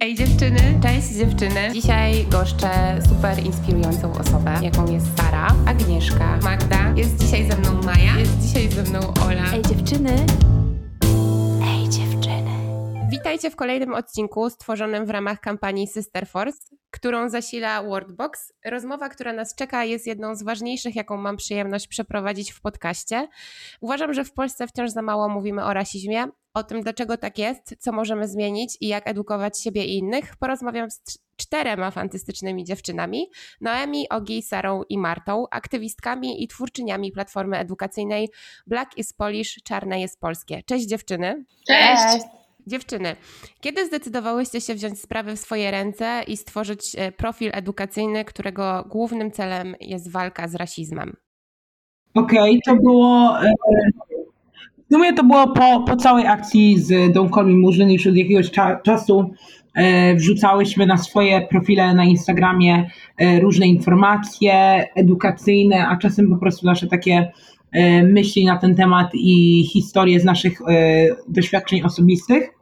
[0.00, 1.70] Ej dziewczyny, cześć dziewczyny.
[1.72, 6.92] Dzisiaj goszczę super inspirującą osobę, jaką jest Sara, Agnieszka, Magda.
[6.96, 9.52] Jest dzisiaj ze mną Maja, jest dzisiaj ze mną Ola.
[9.54, 10.26] Ej dziewczyny.
[11.64, 12.50] Ej dziewczyny.
[13.10, 16.58] Witajcie w kolejnym odcinku stworzonym w ramach kampanii Sister Force,
[16.96, 18.52] którą zasila Wordbox.
[18.64, 23.28] Rozmowa, która nas czeka, jest jedną z ważniejszych, jaką mam przyjemność przeprowadzić w podcaście.
[23.80, 27.74] Uważam, że w Polsce wciąż za mało mówimy o rasizmie, o tym, dlaczego tak jest,
[27.78, 34.08] co możemy zmienić i jak edukować siebie i innych, porozmawiam z czterema fantastycznymi dziewczynami: Noemi,
[34.08, 38.28] Ogi, Sarą i Martą, aktywistkami i twórczyniami platformy edukacyjnej
[38.66, 40.62] Black is Polish, Czarne jest Polskie.
[40.62, 41.44] Cześć dziewczyny.
[41.66, 42.45] Cześć.
[42.68, 43.16] Dziewczyny,
[43.60, 49.30] kiedy zdecydowałyście się wziąć sprawy w swoje ręce i stworzyć e, profil edukacyjny, którego głównym
[49.30, 51.16] celem jest walka z rasizmem?
[52.14, 53.38] Okej, okay, to było.
[53.42, 53.52] E,
[54.90, 58.16] w sumie to było po, po całej akcji z Don't Call Me Murzyn, już od
[58.16, 59.30] jakiegoś cza, czasu
[59.74, 62.90] e, wrzucałyśmy na swoje profile na Instagramie
[63.40, 67.32] różne informacje edukacyjne, a czasem po prostu nasze takie
[68.02, 70.58] myśli na ten temat i historie z naszych
[71.28, 72.55] doświadczeń osobistych.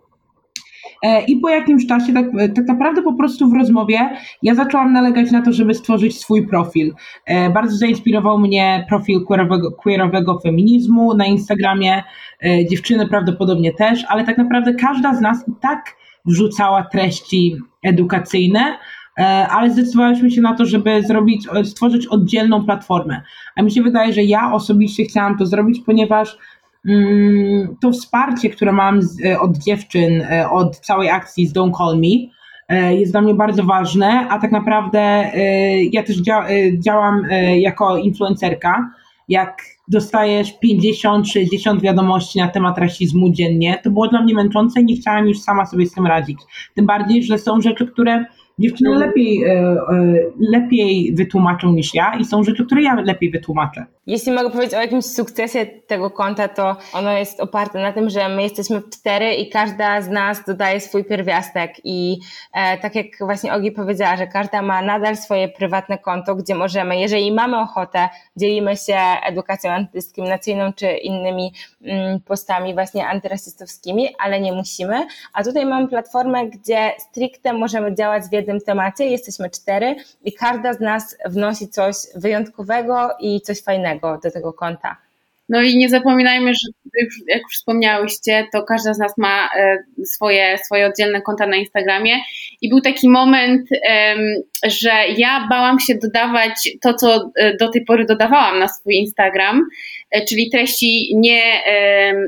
[1.05, 4.11] E, I po jakimś czasie, tak, tak naprawdę po prostu w rozmowie,
[4.43, 6.95] ja zaczęłam nalegać na to, żeby stworzyć swój profil.
[7.27, 12.03] E, bardzo zainspirował mnie profil queerowego, queerowego feminizmu na Instagramie,
[12.45, 18.79] e, dziewczyny prawdopodobnie też, ale tak naprawdę każda z nas i tak wrzucała treści edukacyjne,
[19.51, 23.21] ale zdecydowałyśmy się na to, żeby zrobić, stworzyć oddzielną platformę.
[23.57, 26.39] A mi się wydaje, że ja osobiście chciałam to zrobić, ponieważ
[27.81, 32.31] to wsparcie, które mam e, od dziewczyn, e, od całej akcji z Don't Call Me,
[32.69, 35.31] e, jest dla mnie bardzo ważne, a tak naprawdę
[35.93, 36.17] ja też
[36.79, 37.23] działam
[37.57, 38.91] jako influencerka.
[39.29, 44.97] Jak dostajesz 50-60 wiadomości na temat rasizmu dziennie, to było dla mnie męczące i nie
[44.97, 46.39] chciałam już sama sobie z tym radzić.
[46.75, 48.25] Tym bardziej, że są rzeczy, które
[48.59, 49.09] dziewczyny mhm.
[49.09, 49.45] lepiej,
[50.39, 53.87] lepiej wytłumaczą niż ja i są rzeczy, które ja lepiej wytłumaczę.
[54.07, 58.29] Jeśli mogę powiedzieć o jakimś sukcesie tego konta, to ono jest oparte na tym, że
[58.29, 61.73] my jesteśmy cztery i każda z nas dodaje swój pierwiastek.
[61.85, 62.19] I
[62.53, 67.01] e, tak jak właśnie Ogi powiedziała, że każda ma nadal swoje prywatne konto, gdzie możemy,
[67.01, 71.53] jeżeli mamy ochotę, dzielimy się edukacją antydyskryminacyjną czy innymi
[71.85, 75.07] mm, postami właśnie antyrasistowskimi, ale nie musimy.
[75.33, 80.73] A tutaj mamy platformę, gdzie stricte możemy działać w jednym temacie, jesteśmy cztery i każda
[80.73, 84.97] z nas wnosi coś wyjątkowego i coś fajnego do tego konta.
[85.49, 86.69] No i nie zapominajmy, że
[87.29, 92.13] jak już wspomniałyście, to każda z nas ma e, swoje, swoje oddzielne konta na Instagramie
[92.63, 93.69] i był taki moment,
[94.67, 99.63] że ja bałam się dodawać to, co e, do tej pory dodawałam na swój Instagram,
[100.11, 101.43] e, czyli treści nie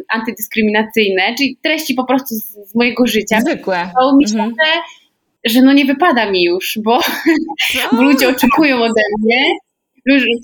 [0.08, 3.40] antydyskryminacyjne, czyli treści po prostu z, mojego życia.
[3.40, 3.90] Zwykłe.
[4.00, 4.54] Bo mi się, mhm.
[4.64, 7.00] że, że no nie wypada mi już, bo,
[7.92, 9.46] bo ludzie oczekują ode mnie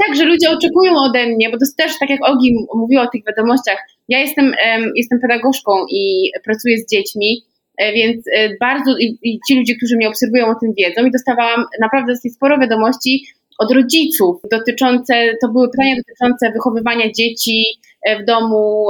[0.07, 3.23] tak, że ludzie oczekują ode mnie, bo to też tak jak Ogi mówiła o tych
[3.27, 3.79] wiadomościach.
[4.09, 4.53] Ja jestem,
[4.97, 7.43] jestem pedagogzką i pracuję z dziećmi,
[7.79, 11.11] e, więc e, bardzo i, i ci ludzie, którzy mnie obserwują o tym wiedzą i
[11.11, 13.27] dostawałam naprawdę sporo wiadomości
[13.59, 17.65] od rodziców dotyczące, to były pytania dotyczące wychowywania dzieci
[18.07, 18.89] e, w domu,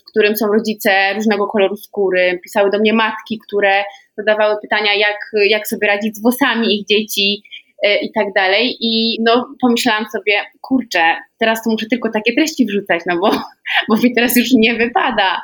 [0.00, 2.40] w którym są rodzice różnego koloru skóry.
[2.42, 3.84] Pisały do mnie matki, które
[4.16, 5.16] zadawały pytania, jak,
[5.48, 7.42] jak sobie radzić z włosami ich dzieci,
[8.02, 8.76] i tak dalej.
[8.80, 13.30] I no, pomyślałam sobie, kurczę, teraz to muszę tylko takie treści wrzucać, no bo,
[13.88, 15.40] bo mi teraz już nie wypada.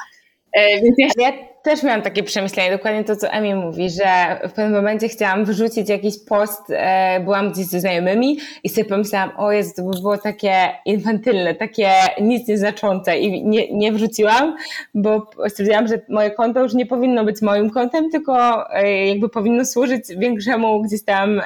[0.59, 1.09] E, więc ja...
[1.19, 5.45] ja też miałam takie przemyślenie, dokładnie to, co Emi mówi, że w pewnym momencie chciałam
[5.45, 10.01] wrzucić jakiś post, e, byłam gdzieś ze znajomymi i sobie pomyślałam, o jest, to by
[10.01, 14.57] było takie infantylne, takie nic nieznaczące i nie, nie wrzuciłam,
[14.95, 19.65] bo stwierdziłam, że moje konto już nie powinno być moim kontem, tylko e, jakby powinno
[19.65, 21.41] służyć większemu gdzieś tam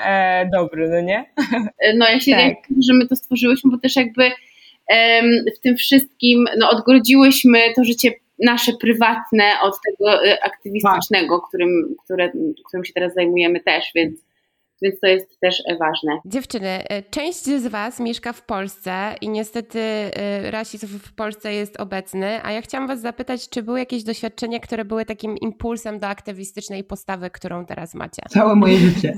[0.52, 1.24] dobru, no nie?
[1.96, 2.54] No ja się tak.
[2.88, 4.30] że my to stworzyłyśmy, bo też jakby
[5.56, 8.10] w tym wszystkim no, odgrodziłyśmy to życie
[8.42, 12.32] nasze prywatne od tego e, aktywistycznego, którym, które,
[12.66, 14.20] którym się teraz zajmujemy też, więc
[14.82, 16.18] więc to jest też ważne.
[16.24, 21.80] Dziewczyny, e, część z Was mieszka w Polsce i niestety e, rasizm w Polsce jest
[21.80, 26.06] obecny, a ja chciałam Was zapytać, czy były jakieś doświadczenia, które były takim impulsem do
[26.06, 28.22] aktywistycznej postawy, którą teraz macie?
[28.28, 29.14] Całe moje życie.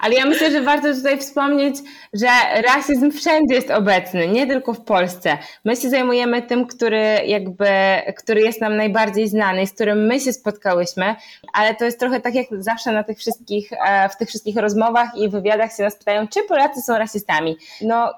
[0.00, 1.76] Ale ja myślę, że warto tutaj wspomnieć,
[2.12, 2.26] że
[2.66, 5.38] rasizm wszędzie jest obecny, nie tylko w Polsce.
[5.64, 7.68] My się zajmujemy tym, który jakby,
[8.16, 11.14] który jest nam najbardziej znany, z którym my się spotkałyśmy,
[11.52, 15.01] ale to jest trochę tak jak zawsze na tych wszystkich, e, w tych wszystkich rozmowach
[15.16, 17.56] i w wywiadach się nas pytają, czy Polacy są rasistami.
[17.80, 18.14] No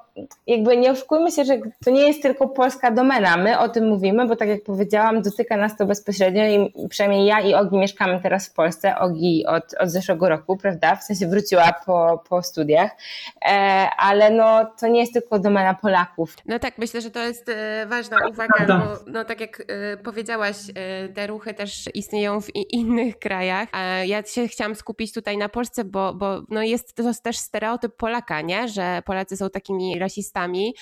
[0.46, 3.36] jakby nie oszukujmy się, że to nie jest tylko polska domena.
[3.36, 7.40] My o tym mówimy, bo tak jak powiedziałam, dotyka nas to bezpośrednio i przynajmniej ja
[7.40, 8.98] i Ogi mieszkamy teraz w Polsce.
[8.98, 10.96] Ogi od, od zeszłego roku, prawda?
[10.96, 12.90] W sensie wróciła po, po studiach,
[13.44, 13.50] e,
[13.98, 16.36] ale no to nie jest tylko domena Polaków.
[16.46, 20.56] No tak, myślę, że to jest e, ważna uwaga, bo no tak jak e, powiedziałaś,
[20.74, 23.68] e, te ruchy też istnieją w innych krajach.
[24.04, 28.40] Ja się chciałam skupić tutaj na Polsce, bo, bo no jest to też stereotyp Polaka,
[28.40, 28.68] nie?
[28.68, 30.74] Że Polacy są takimi rasistami.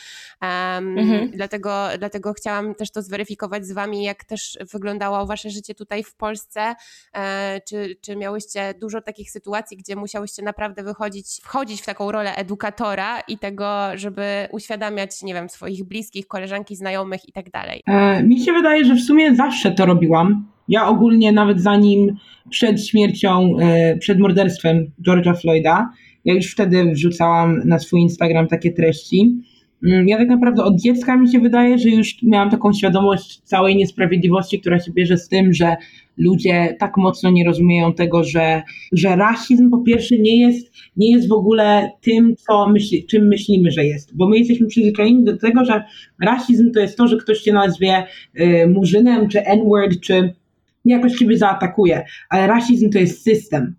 [0.42, 1.30] Um, mhm.
[1.30, 6.14] dlatego, dlatego chciałam też to zweryfikować z wami, jak też wyglądało wasze życie tutaj w
[6.14, 6.74] Polsce.
[7.14, 12.34] E, czy, czy miałyście dużo takich sytuacji, gdzie musiałyście naprawdę wychodzić, wchodzić w taką rolę
[12.36, 17.82] edukatora i tego, żeby uświadamiać, nie wiem, swoich bliskich, koleżanki, znajomych i tak dalej?
[17.86, 20.52] E, mi się wydaje, że w sumie zawsze to robiłam.
[20.68, 22.16] Ja ogólnie nawet zanim
[22.50, 25.88] przed śmiercią, e, przed morderstwem George'a Floyda,
[26.24, 29.42] ja już wtedy wrzucałam na swój Instagram takie treści.
[29.84, 33.76] Mm, ja tak naprawdę od dziecka mi się wydaje, że już miałam taką świadomość całej
[33.76, 35.76] niesprawiedliwości, która się bierze z tym, że
[36.16, 41.28] ludzie tak mocno nie rozumieją tego, że, że rasizm po pierwsze nie jest, nie jest
[41.28, 44.16] w ogóle tym, co myśli, czym myślimy, że jest.
[44.16, 45.84] Bo my jesteśmy przyzwyczajeni do tego, że
[46.20, 48.04] rasizm to jest to, że ktoś cię nazwie
[48.40, 50.34] y, murzynem, czy n-word, czy
[50.84, 52.04] jakoś ciebie zaatakuje.
[52.30, 53.74] Ale rasizm to jest system.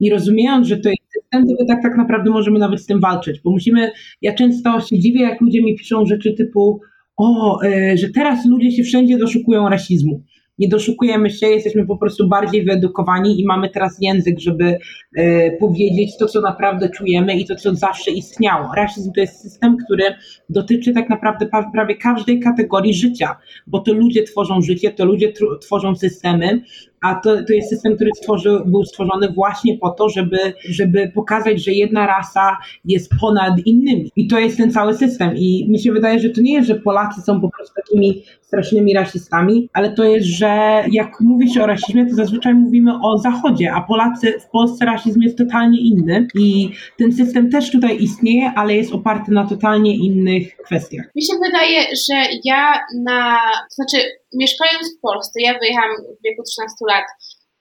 [0.00, 1.01] I rozumiejąc, że to jest
[1.32, 3.90] system, to tak, tak naprawdę możemy nawet z tym walczyć, bo musimy,
[4.22, 6.80] ja często się dziwię, jak ludzie mi piszą rzeczy typu,
[7.16, 10.22] o, y, że teraz ludzie się wszędzie doszukują rasizmu
[10.58, 14.78] nie doszukujemy się, jesteśmy po prostu bardziej wyedukowani i mamy teraz język, żeby
[15.16, 18.68] e, powiedzieć to, co naprawdę czujemy i to, co zawsze istniało.
[18.76, 20.04] Rasizm to jest system, który
[20.48, 23.36] dotyczy tak naprawdę prawie każdej kategorii życia,
[23.66, 26.62] bo to ludzie tworzą życie, to ludzie tworzą systemy,
[27.02, 30.38] a to, to jest system, który stworzy, był stworzony właśnie po to, żeby,
[30.68, 34.10] żeby pokazać, że jedna rasa jest ponad innymi.
[34.16, 35.36] I to jest ten cały system.
[35.36, 38.94] I mi się wydaje, że to nie jest, że Polacy są po prostu takimi strasznymi
[38.94, 43.72] rasistami, ale to jest, że jak mówi się o rasizmie, to zazwyczaj mówimy o Zachodzie,
[43.72, 48.74] a Polacy w Polsce rasizm jest totalnie inny i ten system też tutaj istnieje, ale
[48.74, 51.06] jest oparty na totalnie innych kwestiach.
[51.16, 52.14] Mi się wydaje, że
[52.44, 53.38] ja na,
[53.70, 53.96] znaczy
[54.42, 57.06] mieszkając w Polsce, ja wyjechałam w wieku 13 lat,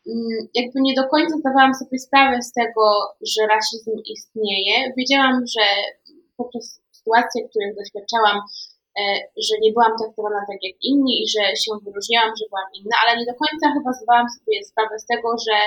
[0.07, 2.83] mm, jakby nie do końca zdawałam sobie sprawę z tego,
[3.31, 4.75] że rasizm istnieje.
[4.97, 5.65] Wiedziałam, że
[6.39, 6.65] poprzez
[6.97, 8.38] sytuacje, których doświadczałam,
[9.00, 9.01] e,
[9.47, 13.12] że nie byłam traktowana tak jak inni i że się wyróżniałam, że byłam inna, ale
[13.19, 15.57] nie do końca chyba zdawałam sobie sprawę z tego, że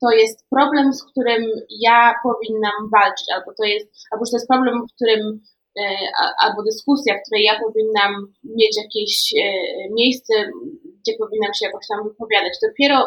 [0.00, 1.42] to jest problem, z którym
[1.80, 5.22] ja powinnam walczyć, albo to jest, albo że to jest problem, którym
[6.44, 8.12] albo dyskusja, w której ja powinnam
[8.58, 9.44] mieć jakieś e,
[10.00, 10.34] miejsce,
[11.00, 12.54] gdzie powinnam się jakoś tam wypowiadać.
[12.68, 12.98] Dopiero,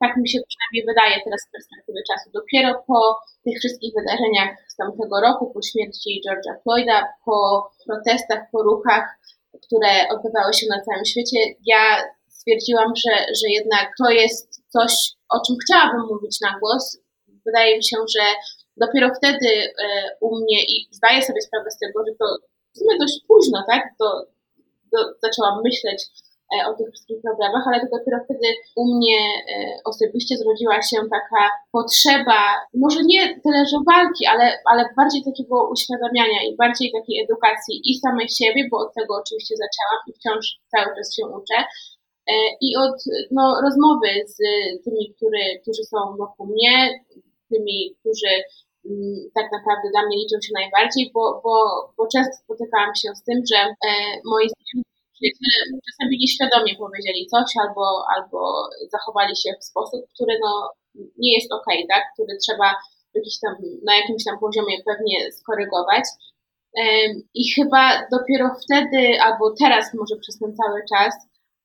[0.00, 3.00] tak mi się przynajmniej wydaje teraz z perspektywy czasu, dopiero po
[3.44, 7.38] tych wszystkich wydarzeniach z tamtego roku, po śmierci George'a Floyda, po
[7.86, 9.04] protestach, po ruchach,
[9.64, 11.38] które odbywały się na całym świecie,
[11.72, 11.82] ja
[12.38, 14.92] stwierdziłam, że, że jednak to jest coś,
[15.34, 16.84] o czym chciałabym mówić na głos.
[17.46, 18.24] Wydaje mi się, że
[18.76, 19.50] dopiero wtedy
[19.84, 22.26] e, u mnie i zdaję sobie sprawę z tego, że to
[22.74, 24.26] w sumie dość późno, tak, to,
[24.92, 26.00] to zaczęłam myśleć
[26.54, 30.96] e, o tych wszystkich problemach, ale to dopiero wtedy u mnie e, osobiście zrodziła się
[31.16, 31.42] taka
[31.72, 32.40] potrzeba,
[32.74, 37.98] może nie tyle, że walki, ale, ale bardziej takiego uświadamiania i bardziej takiej edukacji i
[38.04, 41.58] samej siebie, bo od tego oczywiście zaczęłam i wciąż cały czas się uczę,
[42.60, 44.36] i od no, rozmowy z
[44.84, 47.04] tymi, który, którzy są wokół mnie,
[47.50, 48.32] tymi, którzy
[49.34, 51.54] tak naprawdę dla mnie liczą się najbardziej, bo, bo,
[51.96, 53.90] bo często spotykałam się z tym, że e,
[54.24, 54.46] moi
[55.16, 58.38] przyjaciele czasami nieświadomie powiedzieli coś albo, albo
[58.94, 60.52] zachowali się w sposób, który no,
[61.22, 62.02] nie jest ok, tak?
[62.14, 62.68] który trzeba
[63.14, 63.54] jakiś tam,
[63.88, 66.04] na jakimś tam poziomie pewnie skorygować.
[66.78, 66.82] E,
[67.34, 67.82] I chyba
[68.16, 71.14] dopiero wtedy, albo teraz może przez ten cały czas,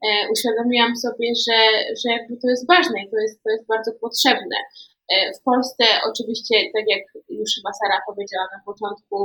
[0.05, 1.59] e, uświadomiłam sobie, że,
[2.01, 4.57] że jakby to jest ważne i to jest, to jest bardzo potrzebne.
[5.11, 7.03] E, w Polsce oczywiście, tak jak
[7.39, 9.17] już chyba Sara powiedziała na początku,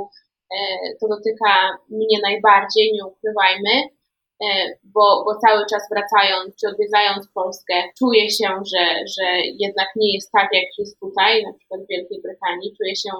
[0.54, 0.58] e,
[1.00, 1.52] to dotyka
[1.98, 3.74] mnie najbardziej, nie ukrywajmy,
[4.44, 4.46] e,
[4.94, 8.84] bo, bo cały czas wracając czy odwiedzając Polskę, czuję się, że,
[9.14, 9.26] że
[9.64, 13.10] jednak nie jest tak, jak jest tutaj, na przykład w Wielkiej Brytanii, czuję się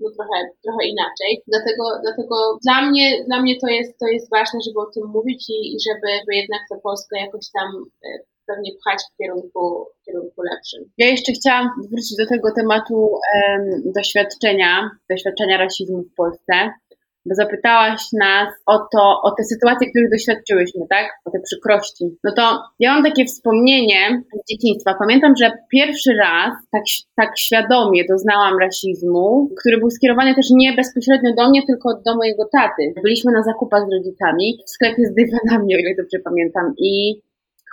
[0.00, 1.42] no, trochę, trochę inaczej.
[1.52, 2.36] Dlatego, dlatego
[2.66, 5.76] dla mnie, dla mnie to jest, to jest ważne, żeby o tym mówić i, i
[5.86, 7.68] żeby, żeby jednak tę Polskę jakoś tam
[8.46, 10.80] pewnie pchać w kierunku, w kierunku lepszym.
[10.98, 16.54] Ja jeszcze chciałam wrócić do tego tematu um, doświadczenia, doświadczenia rasizmu w Polsce.
[17.26, 21.06] bo zapytałaś nas o to, o te sytuacje, których doświadczyłyśmy, tak?
[21.24, 22.04] O te przykrości.
[22.24, 24.94] No to ja mam takie wspomnienie z dzieciństwa.
[24.98, 26.82] Pamiętam, że pierwszy raz tak,
[27.16, 32.44] tak świadomie doznałam rasizmu, który był skierowany też nie bezpośrednio do mnie, tylko do mojego
[32.58, 32.82] taty.
[33.02, 37.20] Byliśmy na zakupach z rodzicami w sklepie z dywanami, o ile dobrze pamiętam, i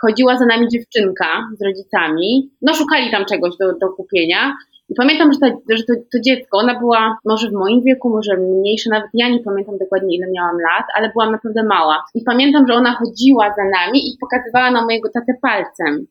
[0.06, 1.28] chodziła za nami dziewczynka
[1.58, 2.50] z rodzicami.
[2.62, 4.52] No szukali tam czegoś do, do kupienia
[4.92, 8.36] i pamiętam, że, to, że to, to, dziecko, ona była może w moim wieku, może
[8.36, 12.04] mniejsza, nawet ja nie pamiętam dokładnie ile miałam lat, ale byłam naprawdę mała.
[12.14, 16.06] I pamiętam, że ona chodziła za nami i pokazywała na mojego tatę palcem.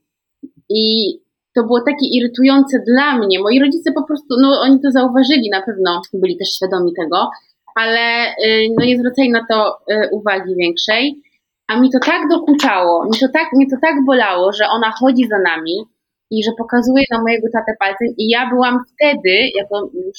[0.70, 0.84] I
[1.56, 3.40] to było takie irytujące dla mnie.
[3.40, 7.30] Moi rodzice po prostu, no oni to zauważyli na pewno, byli też świadomi tego,
[7.76, 11.22] ale y, no nie zwracali na to y, uwagi większej.
[11.72, 15.28] A mi to tak dokuczało, mi to tak, mnie to tak bolało, że ona chodzi
[15.28, 15.76] za nami,
[16.32, 20.18] i że pokazuje na mojego tatę palcem i ja byłam wtedy, jako już,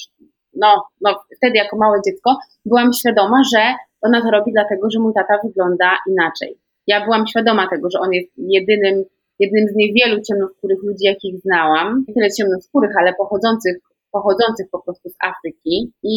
[0.63, 0.69] no,
[1.01, 5.35] no wtedy jako małe dziecko, byłam świadoma, że ona to robi dlatego, że mój tata
[5.45, 6.59] wygląda inaczej.
[6.87, 9.05] Ja byłam świadoma tego, że on jest jedynym,
[9.39, 12.05] jednym z niewielu ciemnoskórych ludzi, jakich znałam.
[12.09, 13.77] Nie tyle ciemnoskórych, ale pochodzących
[14.13, 15.93] pochodzących po prostu z Afryki.
[16.03, 16.17] I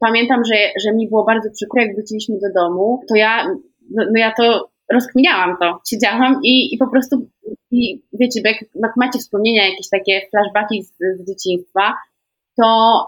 [0.00, 3.44] pamiętam, że, że mi było bardzo przykro, jak wróciliśmy do domu, to ja,
[3.94, 7.28] no, no ja to rozkminiałam to, siedziałam i, i po prostu
[7.70, 11.94] i wiecie, jak, jak macie wspomnienia, jakieś takie flashbacki z, z dzieciństwa,
[12.60, 12.66] to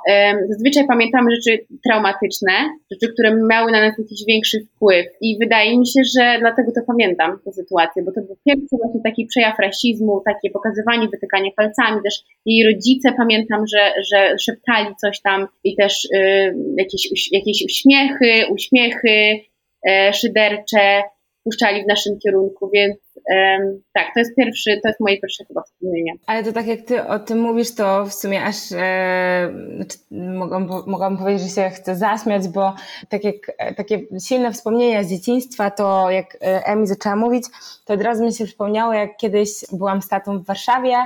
[0.09, 2.53] um, zazwyczaj pamiętamy rzeczy traumatyczne,
[2.93, 5.07] rzeczy, które miały na nas jakiś większy wpływ.
[5.21, 9.01] I wydaje mi się, że dlatego to pamiętam, tę sytuację, bo to był pierwszy właśnie
[9.05, 12.03] taki przejaw rasizmu, takie pokazywanie, wytykanie palcami.
[12.05, 12.15] Też
[12.47, 19.41] jej rodzice pamiętam, że, że szeptali coś tam i też y, jakieś, jakieś uśmiechy, uśmiechy
[19.89, 21.03] y, szydercze
[21.45, 25.62] puszczali w naszym kierunku, więc um, tak, to jest pierwszy, to jest moje pierwsze chyba
[25.62, 26.12] wspomnienie.
[26.26, 29.52] Ale to tak jak ty o tym mówisz, to w sumie aż e,
[30.11, 32.75] mogłam, mogłam powiedzieć, że się chcę zaśmiać, bo
[33.09, 33.35] tak jak,
[33.76, 37.45] takie silne wspomnienia z dzieciństwa, to jak e, Emi zaczęła mówić,
[37.85, 40.97] to od razu mi się przypomniało, jak kiedyś byłam z tatą w Warszawie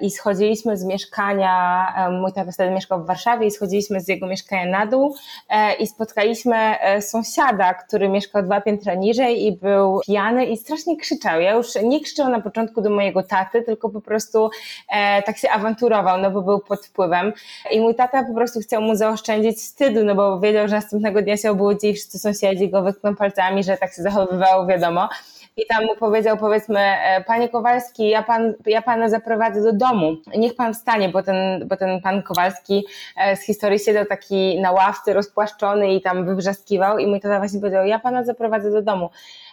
[0.00, 4.26] i schodziliśmy z mieszkania, e, mój tata wtedy mieszkał w Warszawie i schodziliśmy z jego
[4.26, 5.14] mieszkania na dół
[5.48, 6.56] e, i spotkaliśmy
[7.00, 11.40] sąsiada, który mieszkał dwa piętra niżej i był pijany i strasznie krzyczał.
[11.40, 14.50] Ja już nie krzyczał na początku do mojego taty, tylko po prostu
[14.88, 17.32] e, tak się awanturował, no bo był pod wpływem.
[17.70, 21.36] I mój tata po prostu chciał mu zaoszczędzić wstydu, no bo wiedział, że następnego dnia
[21.36, 25.08] się obudzi i wszyscy sąsiedzi go wytkną palcami, że tak się zachowywało, wiadomo.
[25.56, 30.16] I tam mu powiedział, powiedzmy, e, panie Kowalski, ja, pan, ja pana zaprowadzę do domu,
[30.36, 34.72] niech pan wstanie, bo ten, bo ten pan Kowalski e, z historii siedział taki na
[34.72, 39.10] ławce rozpłaszczony i tam wywrzaskiwał i mój tata właśnie powiedział, ja pana zaprowadzę do domu.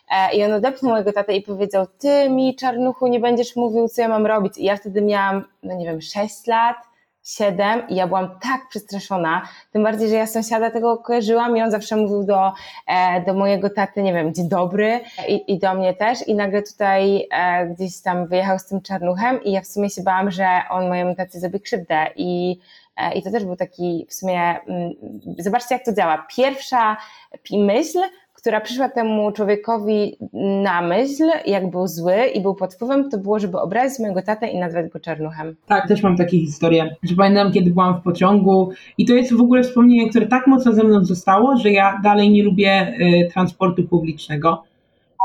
[0.09, 4.01] E, I on odepchnął mojego tatę i powiedział, ty mi czarnuchu nie będziesz mówił, co
[4.01, 4.57] ja mam robić.
[4.57, 6.89] I ja wtedy miałam, no nie wiem, 6 lat,
[7.23, 11.71] siedem i ja byłam tak przestraszona, tym bardziej, że ja sąsiada tego kojarzyłam i on
[11.71, 12.51] zawsze mówił do,
[12.87, 16.63] e, do mojego taty, nie wiem, dzień dobry i, i do mnie też i nagle
[16.63, 20.47] tutaj e, gdzieś tam wyjechał z tym czarnuchem i ja w sumie się bałam, że
[20.69, 22.59] on mojemu taty zrobi krzywdę i
[23.15, 24.91] i to też był taki w sumie, mm,
[25.37, 26.25] zobaczcie jak to działa.
[26.35, 26.97] Pierwsza
[27.51, 27.99] myśl
[28.39, 30.15] która przyszła temu człowiekowi
[30.63, 34.47] na myśl, jak był zły i był pod wpływem, to było, żeby obrazić mojego tatę
[34.47, 35.55] i nazwać go czarnuchem.
[35.67, 39.41] Tak, też mam takie historie, że pamiętam, kiedy byłam w pociągu i to jest w
[39.41, 43.83] ogóle wspomnienie, które tak mocno ze mną zostało, że ja dalej nie lubię y, transportu
[43.83, 44.63] publicznego,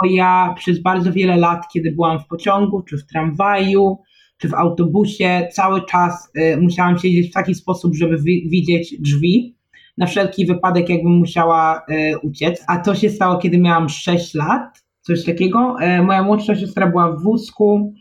[0.02, 3.98] bo ja przez bardzo wiele lat, kiedy byłam w pociągu, czy w tramwaju,
[4.38, 9.56] czy w autobusie, cały czas y, musiałam siedzieć w taki sposób, żeby widzieć drzwi,
[9.98, 12.64] na wszelki wypadek, jakbym musiała e, uciec.
[12.68, 15.76] A to się stało, kiedy miałam 6 lat, coś takiego.
[15.80, 17.94] E, moja młodsza siostra była w wózku,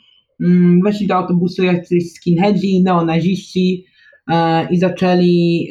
[0.44, 3.86] mm, weszli do autobusu jacyś skinheadzi, neonaziści
[4.32, 5.70] e, i zaczęli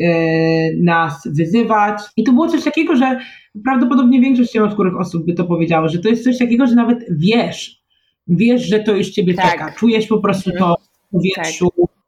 [0.83, 2.03] nas wyzywać.
[2.17, 3.19] I to było coś takiego, że
[3.65, 7.83] prawdopodobnie większość ciemnoskórych osób by to powiedziała, że to jest coś takiego, że nawet wiesz,
[8.29, 9.53] wiesz, że to już ciebie tak.
[9.53, 9.73] czeka.
[9.79, 10.77] Czujesz po prostu to
[11.09, 11.69] w powietrzu.
[11.77, 12.02] Tak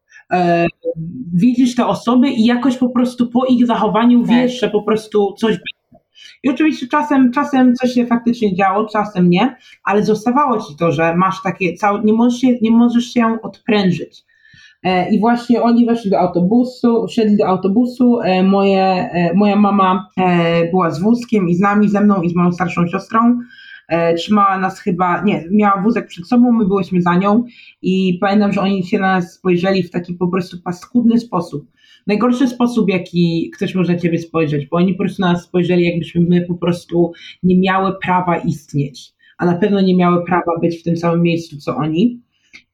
[1.32, 4.30] widzisz te osoby i jakoś po prostu po ich zachowaniu tak.
[4.30, 6.04] wiesz, że po prostu coś będzie.
[6.42, 11.16] I oczywiście czasem, czasem coś się faktycznie działo, czasem nie, ale zostawało ci to, że
[11.16, 14.24] masz takie całe, nie możesz się, nie możesz się odprężyć.
[14.84, 18.20] E, I właśnie oni weszli do autobusu, wsiedli do autobusu.
[18.20, 20.08] E, moje, e, moja mama
[20.70, 23.38] była z wózkiem i z nami, ze mną i z moją starszą siostrą.
[23.88, 27.44] E, trzymała nas chyba, nie, miała wózek przed sobą, my byliśmy za nią
[27.82, 31.70] i pamiętam, że oni się na nas spojrzeli w taki po prostu paskudny sposób.
[32.06, 35.84] Najgorszy sposób, jaki ktoś może na ciebie spojrzeć, bo oni po prostu na nas spojrzeli,
[35.84, 37.12] jakbyśmy my po prostu
[37.42, 41.56] nie miały prawa istnieć, a na pewno nie miały prawa być w tym samym miejscu,
[41.56, 42.23] co oni.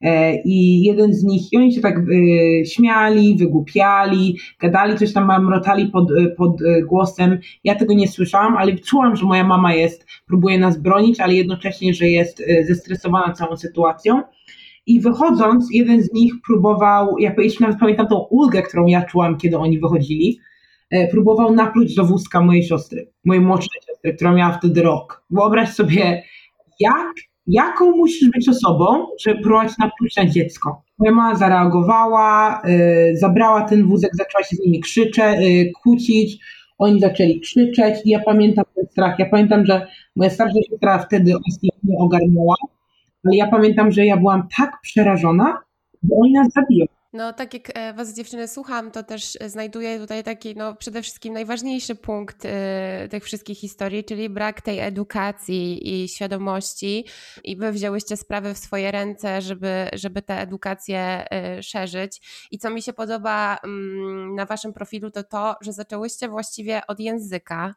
[0.01, 5.87] E, I jeden z nich, oni się tak y, śmiali, wygłupiali, gadali, coś tam mamrotali
[5.87, 6.07] pod,
[6.37, 6.51] pod
[6.87, 7.39] głosem.
[7.63, 11.93] Ja tego nie słyszałam, ale czułam, że moja mama jest, próbuje nas bronić, ale jednocześnie,
[11.93, 14.21] że jest zestresowana całą sytuacją.
[14.85, 19.57] I wychodząc, jeden z nich próbował, ja nawet pamiętam tą ulgę, którą ja czułam, kiedy
[19.57, 20.39] oni wychodzili,
[21.11, 25.23] próbował napluć do wózka mojej siostry, mojej młodszej siostry, która miała wtedy rok.
[25.29, 26.23] Wyobraź sobie,
[26.79, 27.13] jak
[27.51, 30.83] jaką musisz być osobą, żeby próbować napluć na dziecko.
[30.99, 36.39] Moja mama zareagowała, y, zabrała ten wózek, zaczęła się z nimi krzyczeć, y, kłócić,
[36.77, 39.19] oni zaczęli krzyczeć i ja pamiętam ten strach.
[39.19, 41.33] Ja pamiętam, że moja starsza siostra wtedy
[41.83, 42.55] nie ogarnęła,
[43.25, 45.57] ale ja pamiętam, że ja byłam tak przerażona,
[46.03, 46.85] bo oni nas zabiją.
[47.13, 51.33] No, tak jak e, Was dziewczyny słucham, to też znajduję tutaj taki, no przede wszystkim
[51.33, 52.49] najważniejszy punkt y,
[53.09, 57.05] tych wszystkich historii, czyli brak tej edukacji i świadomości.
[57.43, 61.25] I Wy wzięłyście sprawy w swoje ręce, żeby, żeby tę edukację
[61.59, 62.47] y, szerzyć.
[62.51, 63.67] I co mi się podoba y,
[64.35, 67.75] na Waszym profilu, to to, że zaczęłyście właściwie od języka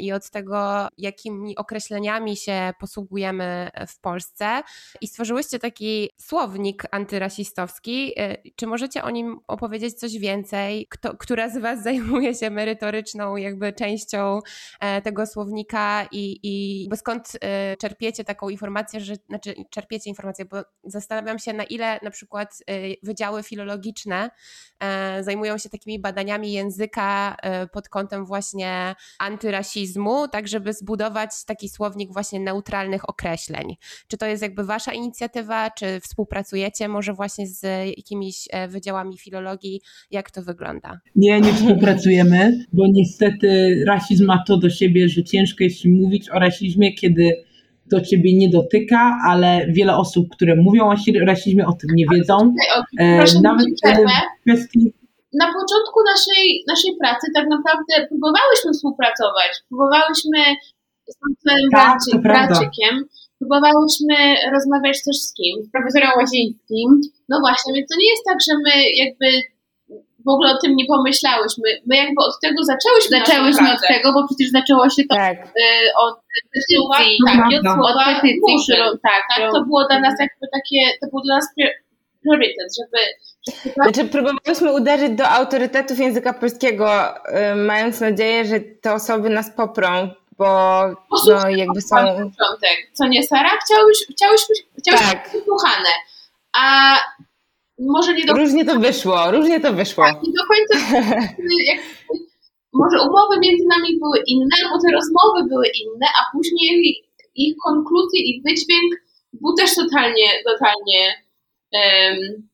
[0.00, 4.62] i od tego, jakimi określeniami się posługujemy w Polsce.
[5.00, 8.14] I stworzyłyście taki słownik antyrasistowski.
[8.56, 10.86] Czy możecie o nim opowiedzieć coś więcej?
[10.90, 14.40] Kto, która z Was zajmuje się merytoryczną jakby częścią
[14.80, 20.44] e, tego słownika i, i bo skąd e, czerpiecie taką informację, że, znaczy czerpiecie informację,
[20.44, 24.30] bo zastanawiam się na ile na przykład e, wydziały filologiczne
[25.20, 27.36] zajmują się takimi badaniami języka
[27.72, 28.94] pod kątem właśnie
[29.64, 33.76] antyrasizmu, tak żeby zbudować taki słownik właśnie neutralnych określeń.
[34.08, 37.62] Czy to jest jakby Wasza inicjatywa, czy współpracujecie może właśnie z
[37.96, 39.80] jakimiś E, wydziałami filologii.
[40.10, 41.00] Jak to wygląda?
[41.16, 46.38] Nie, nie współpracujemy, bo niestety rasizm ma to do siebie, że ciężko jest mówić o
[46.38, 47.30] rasizmie, kiedy
[47.90, 50.94] to ciebie nie dotyka, ale wiele osób, które mówią o
[51.26, 52.54] rasizmie, o tym nie wiedzą.
[52.98, 54.92] E, nawet w kwestii
[55.42, 59.52] na początku naszej, naszej pracy tak naprawdę próbowałyśmy współpracować.
[59.68, 60.40] Próbowałyśmy
[61.12, 62.94] z panem tak, Braczykiem,
[63.38, 64.16] próbowałyśmy
[64.54, 65.54] rozmawiać też z kim?
[65.64, 66.88] Z profesorem Łazińskim.
[67.28, 69.26] No właśnie, więc to nie jest tak, że my jakby
[70.26, 71.68] w ogóle o tym nie pomyślałyśmy.
[71.88, 73.12] My jakby od tego zaczęłyśmy.
[73.18, 75.38] Zaczęłyśmy od tego, bo przecież zaczęło się to tak.
[75.64, 75.70] y,
[76.04, 80.46] od petycji, tak, tak, od, od petycji, którą, tak, tak, to było dla nas jakby
[80.56, 81.46] takie, to był dla nas
[82.20, 83.00] priorytet, żeby
[83.74, 86.88] znaczy, próbowałyśmy uderzyć do autorytetów języka polskiego,
[87.52, 90.80] y, mając nadzieję, że te osoby nas poprą, bo
[91.28, 91.96] no, jakby są...
[91.96, 92.90] Początek.
[92.92, 93.50] Co nie, Sara?
[93.64, 95.32] Chciałyśmy, chciałyśmy, chciałyśmy tak.
[95.32, 95.88] być słuchane,
[96.56, 96.96] a
[97.78, 100.04] może nie do Różnie to wyszło, różnie to wyszło.
[100.04, 100.96] Tak, nie do końca
[102.74, 107.04] może umowy między nami były inne, bo te rozmowy były inne, a później
[107.34, 108.90] ich konkluzje i wydźwięk
[109.32, 111.00] był też totalnie, totalnie
[111.72, 112.48] um,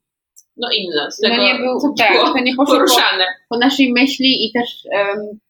[0.61, 1.11] no inny.
[1.11, 3.25] Z tego, no nie był, tak, to nie poszło poruszane.
[3.49, 5.41] Po, po naszej myśli i też um,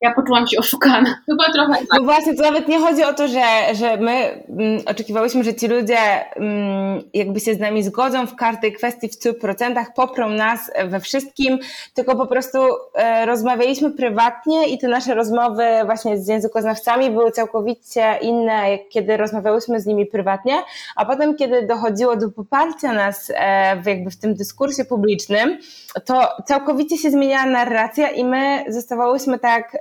[0.00, 1.22] ja poczułam się oszukana.
[1.26, 1.86] Chyba trochę tak.
[1.98, 5.68] No właśnie, to nawet nie chodzi o to, że, że my mm, oczekiwałyśmy, że ci
[5.68, 5.98] ludzie
[6.36, 11.58] mm, jakby się z nami zgodzą w każdej kwestii w 100%, poprą nas we wszystkim,
[11.94, 12.58] tylko po prostu
[12.94, 19.16] e, rozmawialiśmy prywatnie i te nasze rozmowy właśnie z językoznawcami były całkowicie inne, jak kiedy
[19.16, 20.54] rozmawiałyśmy z nimi prywatnie,
[20.96, 25.58] a potem, kiedy dochodziło do poparcia nas e, w, jakby w tym dyskursie publicznym,
[26.04, 29.76] to całkowicie się zmieniała narracja i my zostawałyśmy tak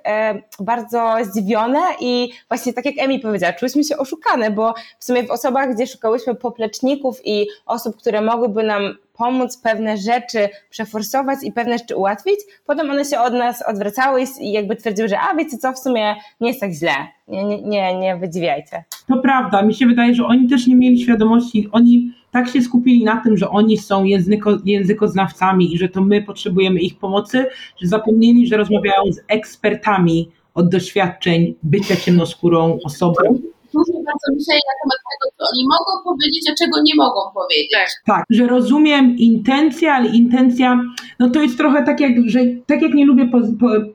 [0.60, 5.32] bardzo zdziwione i właśnie tak jak Emi powiedziała, czułyśmy się oszukane, bo w sumie w
[5.32, 11.78] osobach, gdzie szukałyśmy popleczników i osób, które mogłyby nam pomóc pewne rzeczy przeforsować i pewne
[11.78, 15.74] rzeczy ułatwić, potem one się od nas odwracały i jakby twierdziły, że a wiecie co,
[15.74, 16.96] w sumie nie jest tak źle,
[17.28, 18.84] nie, nie, nie wydziwiajcie.
[19.08, 23.04] To prawda, mi się wydaje, że oni też nie mieli świadomości, oni tak się skupili
[23.04, 27.46] na tym, że oni są języko, językoznawcami i że to my potrzebujemy ich pomocy,
[27.82, 33.24] że zapomnieli, że rozmawiają z ekspertami od doświadczeń bycia ciemnoskórą osobą.
[33.74, 37.72] Dużo bardzo myśleli na temat tego, co oni mogą powiedzieć, a czego nie mogą powiedzieć.
[37.74, 40.82] Tak, tak że rozumiem intencję, ale intencja,
[41.20, 43.30] no to jest trochę tak jak, że tak jak nie lubię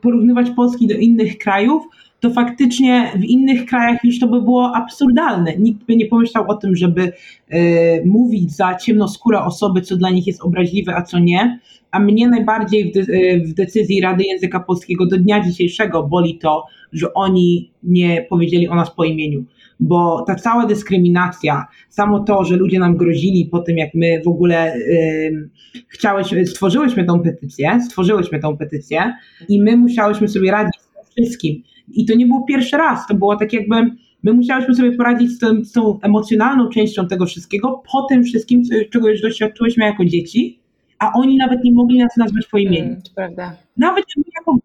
[0.01, 1.83] porównywać Polski do innych krajów,
[2.21, 5.57] to faktycznie w innych krajach już to by było absurdalne.
[5.57, 7.13] Nikt by nie pomyślał o tym, żeby
[7.49, 11.59] e, mówić za ciemnoskóre osoby, co dla nich jest obraźliwe, a co nie.
[11.91, 16.37] A mnie najbardziej w, de e, w decyzji Rady Języka Polskiego do dnia dzisiejszego boli
[16.37, 19.45] to, że oni nie powiedzieli o nas po imieniu
[19.81, 24.27] bo ta cała dyskryminacja, samo to, że ludzie nam grozili po tym, jak my w
[24.27, 25.49] ogóle yy,
[25.87, 29.13] chciałyśmy, stworzyłyśmy tą petycję, stworzyłyśmy tą petycję
[29.49, 31.63] i my musiałyśmy sobie radzić z tym wszystkim.
[31.93, 33.75] I to nie był pierwszy raz, to było tak jakby
[34.23, 38.63] My musiałyśmy sobie poradzić z, tym, z tą emocjonalną częścią tego wszystkiego, po tym wszystkim,
[38.93, 40.59] czego już doświadczyłyśmy jako dzieci,
[40.99, 42.87] a oni nawet nie mogli nas nazwać po imieniu.
[42.87, 43.55] Mm, to prawda.
[43.77, 44.57] Nawet jako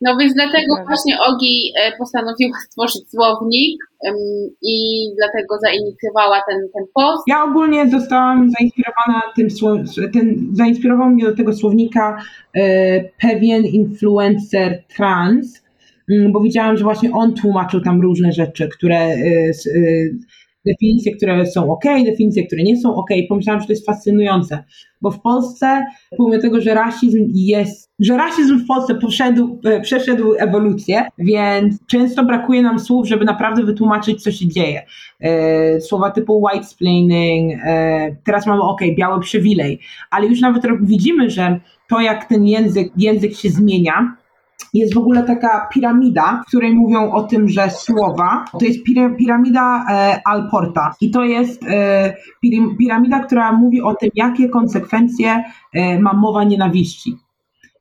[0.00, 3.82] no więc dlatego właśnie Ogi e, postanowiła stworzyć słownik
[4.62, 7.22] i dlatego zainicjowała ten, ten post.
[7.26, 9.48] Ja ogólnie zostałam zainspirowana tym,
[10.12, 12.22] ten, zainspirował mnie do tego słownika
[12.54, 15.63] e, pewien influencer trans,
[16.32, 19.52] bo widziałam, że właśnie on tłumaczył tam różne rzeczy, które e,
[20.66, 23.10] definicje, które są ok, definicje, które nie są ok.
[23.28, 24.64] Pomyślałam, że to jest fascynujące,
[25.00, 25.84] bo w Polsce,
[26.16, 32.24] pomimo tego, że rasizm jest, że rasizm w Polsce poszedł, e, przeszedł ewolucję, więc często
[32.24, 34.82] brakuje nam słów, żeby naprawdę wytłumaczyć, co się dzieje.
[35.20, 41.30] E, słowa typu white splaining, e, teraz mamy ok, biały przywilej, ale już nawet widzimy,
[41.30, 44.16] że to, jak ten język, język się zmienia,
[44.74, 48.78] jest w ogóle taka piramida, w której mówią o tym, że słowa to jest
[49.18, 52.14] piramida e, Alporta i to jest e,
[52.78, 57.16] piramida, która mówi o tym, jakie konsekwencje e, ma mowa nienawiści.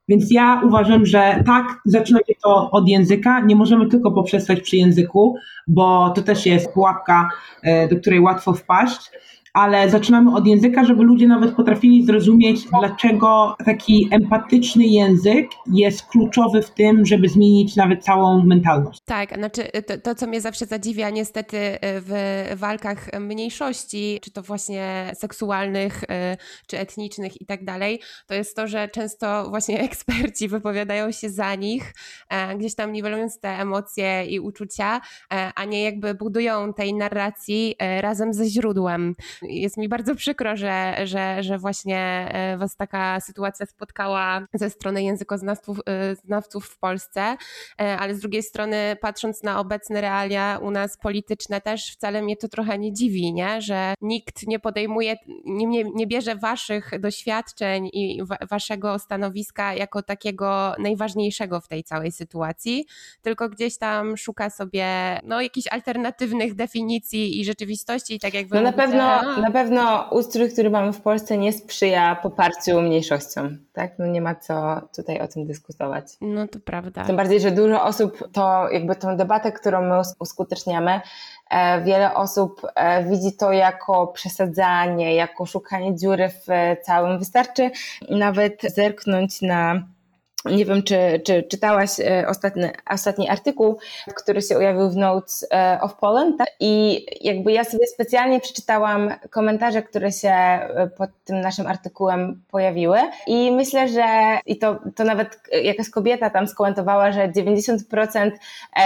[0.07, 3.39] Więc ja uważam, że tak, zaczyna się to od języka.
[3.39, 5.35] Nie możemy tylko poprzestać przy języku,
[5.67, 7.29] bo to też jest pułapka,
[7.89, 9.11] do której łatwo wpaść
[9.53, 16.61] ale zaczynamy od języka, żeby ludzie nawet potrafili zrozumieć, dlaczego taki empatyczny język jest kluczowy
[16.61, 19.01] w tym, żeby zmienić nawet całą mentalność.
[19.05, 22.13] Tak, znaczy to, to co mnie zawsze zadziwia niestety y, w
[22.55, 26.07] walkach mniejszości, czy to właśnie seksualnych, y,
[26.67, 31.55] czy etnicznych i tak dalej, to jest to, że często właśnie eksperci wypowiadają się za
[31.55, 31.93] nich,
[32.29, 35.01] e, gdzieś tam niwelując te emocje i uczucia,
[35.33, 39.15] e, a nie jakby budują tej narracji e, razem ze źródłem
[39.49, 41.99] jest mi bardzo przykro, że, że, że właśnie
[42.31, 47.21] e, Was taka sytuacja spotkała ze strony językoznawców e, znawców w Polsce,
[47.81, 52.37] e, ale z drugiej strony patrząc na obecne realia u nas polityczne też wcale mnie
[52.37, 53.61] to trochę nie dziwi, nie?
[53.61, 61.61] że nikt nie podejmuje, nie, nie bierze Waszych doświadczeń i Waszego stanowiska jako takiego najważniejszego
[61.61, 62.85] w tej całej sytuacji,
[63.21, 68.73] tylko gdzieś tam szuka sobie no, jakichś alternatywnych definicji i rzeczywistości, tak jak no na
[68.73, 73.99] pewno, na pewno ustrój, który mamy w Polsce nie sprzyja poparciu mniejszościom, tak?
[73.99, 76.05] No nie ma co tutaj o tym dyskutować.
[76.21, 77.05] No to prawda.
[77.05, 81.01] Tym bardziej, że dużo osób to jakby tą debatę, którą my uskuteczniamy,
[81.49, 86.47] e, wiele osób e, widzi to jako przesadzanie, jako szukanie dziury w
[86.85, 87.19] całym.
[87.19, 87.71] Wystarczy
[88.09, 89.83] nawet zerknąć na
[90.45, 93.77] nie wiem, czy, czy czytałaś e, ostatni, ostatni artykuł,
[94.15, 96.47] który się ujawił w Notes e, of Poland tak?
[96.59, 102.99] i jakby ja sobie specjalnie przeczytałam komentarze, które się e, pod tym naszym artykułem pojawiły
[103.27, 104.03] i myślę, że
[104.45, 108.31] i to, to nawet jakaś kobieta tam skomentowała, że 90%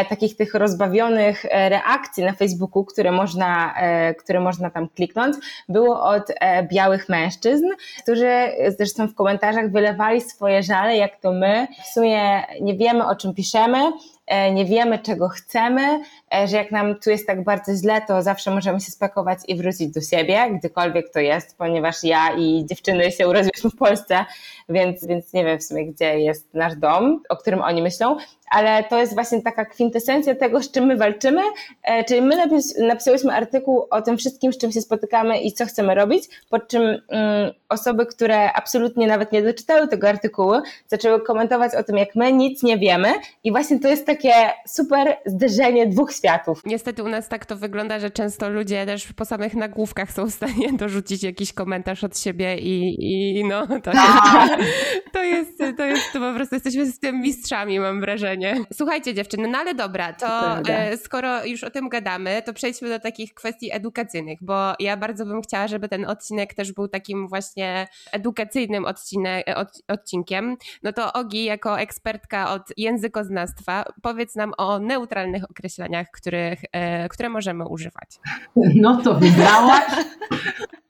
[0.09, 3.75] takich tych rozbawionych reakcji na Facebooku, które można,
[4.19, 5.35] które można tam kliknąć,
[5.69, 6.23] było od
[6.63, 7.65] białych mężczyzn,
[8.03, 8.29] którzy
[8.77, 11.46] zresztą w komentarzach wylewali swoje żale, jak to my
[11.83, 13.91] w sumie nie wiemy, o czym piszemy,
[14.27, 16.01] e, nie wiemy, czego chcemy,
[16.45, 19.87] że jak nam tu jest tak bardzo źle, to zawsze możemy się spakować i wrócić
[19.87, 24.25] do siebie, gdziekolwiek to jest, ponieważ ja i dziewczyny się urodziłyśmy w Polsce,
[24.69, 28.17] więc, więc nie wiem w sumie, gdzie jest nasz dom, o którym oni myślą,
[28.49, 31.41] ale to jest właśnie taka kwintesencja tego, z czym my walczymy,
[31.83, 35.65] e, czyli my napis napisałyśmy artykuł o tym wszystkim, z czym się spotykamy i co
[35.65, 40.53] chcemy robić, po czym mm, osoby, które absolutnie nawet nie doczytały tego artykułu,
[40.87, 43.13] zaczęły komentować o tym, jak my nic nie wiemy
[43.43, 44.33] i właśnie to jest takie
[44.67, 46.61] super zderzenie dwóch światów.
[46.65, 50.33] Niestety u nas tak to wygląda, że często ludzie też po samych nagłówkach są w
[50.33, 52.95] stanie dorzucić jakiś komentarz od siebie i,
[53.39, 54.23] i no, to jest,
[55.13, 58.55] to jest, to jest, to po prostu jesteśmy z tym mistrzami, mam wrażenie nie?
[58.73, 62.99] Słuchajcie dziewczyny, no ale dobra, to e, skoro już o tym gadamy, to przejdźmy do
[62.99, 67.87] takich kwestii edukacyjnych, bo ja bardzo bym chciała, żeby ten odcinek też był takim właśnie
[68.11, 70.57] edukacyjnym odcinek, od, odcinkiem.
[70.83, 77.29] No to Ogi, jako ekspertka od językoznawstwa, powiedz nam o neutralnych określeniach, których, e, które
[77.29, 78.09] możemy używać.
[78.75, 79.83] No to wybrałaś.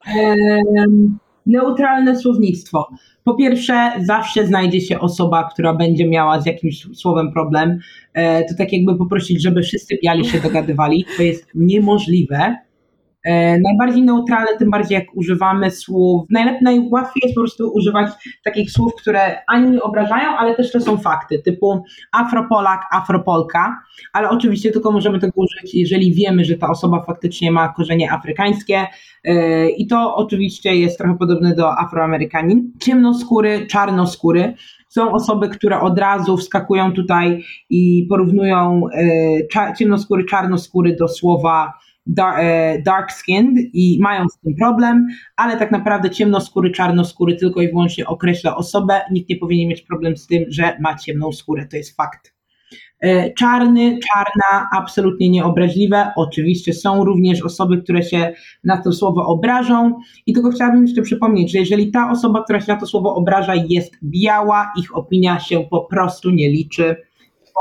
[1.47, 2.89] neutralne słownictwo.
[3.23, 7.79] Po pierwsze, zawsze znajdzie się osoba, która będzie miała z jakimś słowem problem.
[8.13, 11.05] E, to tak jakby poprosić, żeby wszyscy biali się dogadywali.
[11.17, 12.66] To jest niemożliwe.
[13.25, 16.25] E, najbardziej neutralne, tym bardziej jak używamy słów.
[16.29, 18.11] Najlepiej, najłatwiej jest po prostu używać
[18.43, 23.77] takich słów, które ani nie obrażają, ale też to są fakty, typu afropolak, afropolka,
[24.13, 28.85] ale oczywiście tylko możemy tego użyć, jeżeli wiemy, że ta osoba faktycznie ma korzenie afrykańskie
[29.23, 32.71] e, i to oczywiście jest trochę podobne do afroamerykanin.
[32.81, 34.53] Ciemnoskóry, czarnoskóry
[34.87, 38.81] są osoby, które od razu wskakują tutaj i porównują
[39.59, 41.73] e, ciemnoskóry, czarnoskóry do słowa
[42.85, 48.07] dark skinned i mają z tym problem, ale tak naprawdę ciemnoskóry, czarnoskóry tylko i wyłącznie
[48.07, 49.01] określa osobę.
[49.11, 52.37] Nikt nie powinien mieć problem z tym, że ma ciemną skórę, to jest fakt.
[52.99, 56.11] E, czarny, czarna, absolutnie nieobraźliwe.
[56.15, 59.99] Oczywiście są również osoby, które się na to słowo obrażą.
[60.25, 63.53] I tylko chciałabym jeszcze przypomnieć, że jeżeli ta osoba, która się na to słowo obraża,
[63.69, 66.95] jest biała, ich opinia się po prostu nie liczy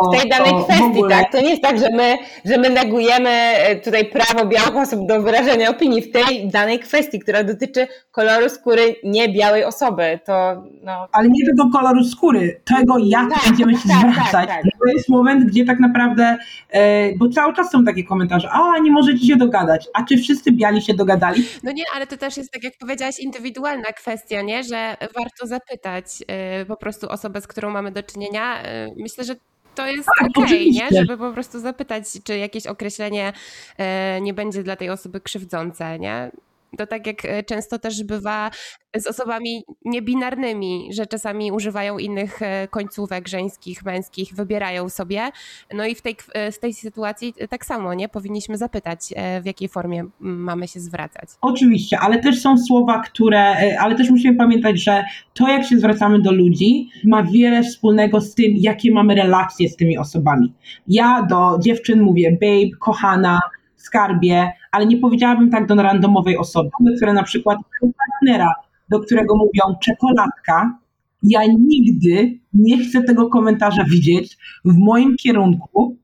[0.04, 1.32] w tej danej kwestii, tak?
[1.32, 5.22] To nie jest tak, że my, że my negujemy e, tutaj prawo białych osób do
[5.22, 10.20] wyrażenia opinii w tej danej kwestii, która dotyczy koloru skóry niebiałej osoby.
[10.24, 11.08] To, no...
[11.12, 14.48] Ale nie tylko koloru skóry, tego jak tak, będziemy się tak, tak zwracać.
[14.48, 16.36] Tak, to jest moment, gdzie tak naprawdę,
[16.70, 20.52] e, bo cały czas są takie komentarze, a nie możecie się dogadać, a czy wszyscy
[20.52, 21.42] biali się dogadali?
[21.62, 24.64] No nie, ale to też jest, tak jak powiedziałaś, indywidualna kwestia, nie?
[24.64, 28.62] że warto zapytać e, po prostu osobę, z którą mamy do czynienia.
[28.96, 29.34] Myślę, że
[29.76, 30.98] to jest tak, okej, okay, nie?
[30.98, 33.32] Żeby po prostu zapytać, czy jakieś określenie
[33.78, 36.30] e, nie będzie dla tej osoby krzywdzące, nie?
[36.76, 38.50] To tak jak e, często też bywa
[38.96, 45.30] z osobami niebinarnymi, że czasami używają innych e, końcówek żeńskich, męskich, wybierają sobie.
[45.74, 48.08] No i w tej, e, w tej sytuacji tak samo, nie?
[48.08, 49.00] Powinniśmy zapytać,
[49.42, 51.28] w jakiej formie mamy się zwracać.
[51.40, 56.22] Oczywiście, ale też są słowa, które, ale też musimy pamiętać, że to, jak się zwracamy
[56.22, 60.54] do ludzi, ma wiele wspólnego z tym, jakie mamy relacje z tymi osobami.
[60.88, 63.40] Ja do dziewczyn mówię babe, kochana,
[63.76, 68.52] skarbie, ale nie powiedziałabym tak do randomowej osoby, które na przykład partnera,
[68.88, 70.78] do którego mówią czekoladka,
[71.22, 75.96] ja nigdy nie chcę tego komentarza widzieć w moim kierunku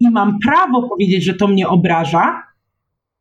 [0.00, 2.42] i mam prawo powiedzieć, że to mnie obraża,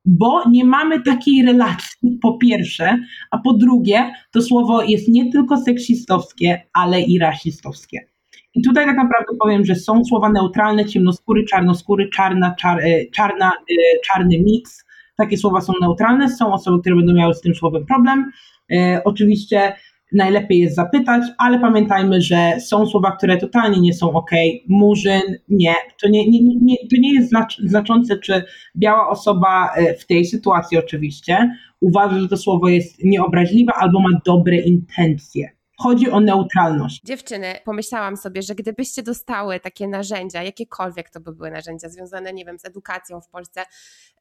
[0.06, 3.00] bo nie mamy takiej relacji, po pierwsze,
[3.32, 8.08] a po drugie, to słowo jest nie tylko seksistowskie, ale i rasistowskie.
[8.54, 13.52] I tutaj tak naprawdę powiem, że są słowa neutralne, ciemnoskóry, czarnoskóry, czarna, czar, e, czarna,
[13.52, 13.74] e,
[14.06, 14.87] czarny miks.
[15.17, 16.30] Takie słowa są neutralne.
[16.30, 18.32] Są osoby, które będą miały z tym słowem problem.
[18.71, 19.73] E, oczywiście
[20.13, 24.32] najlepiej jest zapytać, ale pamiętajmy, że są słowa, które totalnie nie są ok.
[24.67, 25.75] Murzyn, nie.
[26.01, 28.43] To nie, nie, nie, to nie jest znaczące, czy
[28.75, 34.58] biała osoba w tej sytuacji oczywiście uważa, że to słowo jest nieobraźliwe albo ma dobre
[34.58, 35.57] intencje.
[35.80, 37.02] Chodzi o neutralność.
[37.04, 42.46] Dziewczyny, pomyślałam sobie, że gdybyście dostały takie narzędzia, jakiekolwiek to by były narzędzia związane, nie
[42.46, 43.66] wiem, z edukacją w Polsce,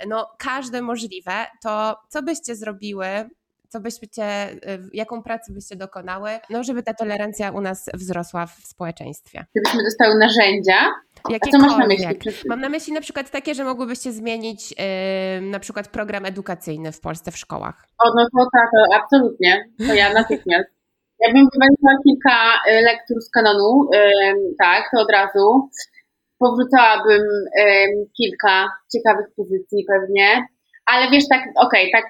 [0.06, 3.06] no każde możliwe, to co byście zrobiły,
[3.68, 4.58] co byście, y,
[4.92, 9.46] jaką pracę byście dokonały, no żeby ta tolerancja u nas wzrosła w społeczeństwie?
[9.54, 10.92] Gdybyśmy dostały narzędzia,
[11.30, 11.78] Jakiekolwiek.
[11.78, 12.32] Na myśli?
[12.48, 14.76] Mam na myśli na przykład takie, że mogłybyście zmienić yy,
[15.40, 17.88] na przykład program edukacyjny w Polsce w szkołach.
[17.98, 19.64] O, no to tak, to absolutnie.
[19.86, 20.75] To ja natychmiast.
[21.20, 22.36] Ja bym wywaliła kilka
[22.70, 23.88] y, lektur z kanonu,
[24.58, 25.68] tak, to od razu.
[26.38, 27.22] Powrzucałabym
[28.16, 30.46] kilka ciekawych pozycji pewnie,
[30.86, 32.04] ale wiesz, tak, okej, okay, tak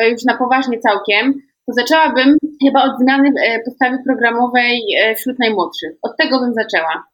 [0.00, 1.34] e, już na poważnie całkiem,
[1.66, 5.90] to zaczęłabym chyba od zmiany e, podstawy programowej e, wśród najmłodszych.
[6.02, 7.04] Od tego bym zaczęła.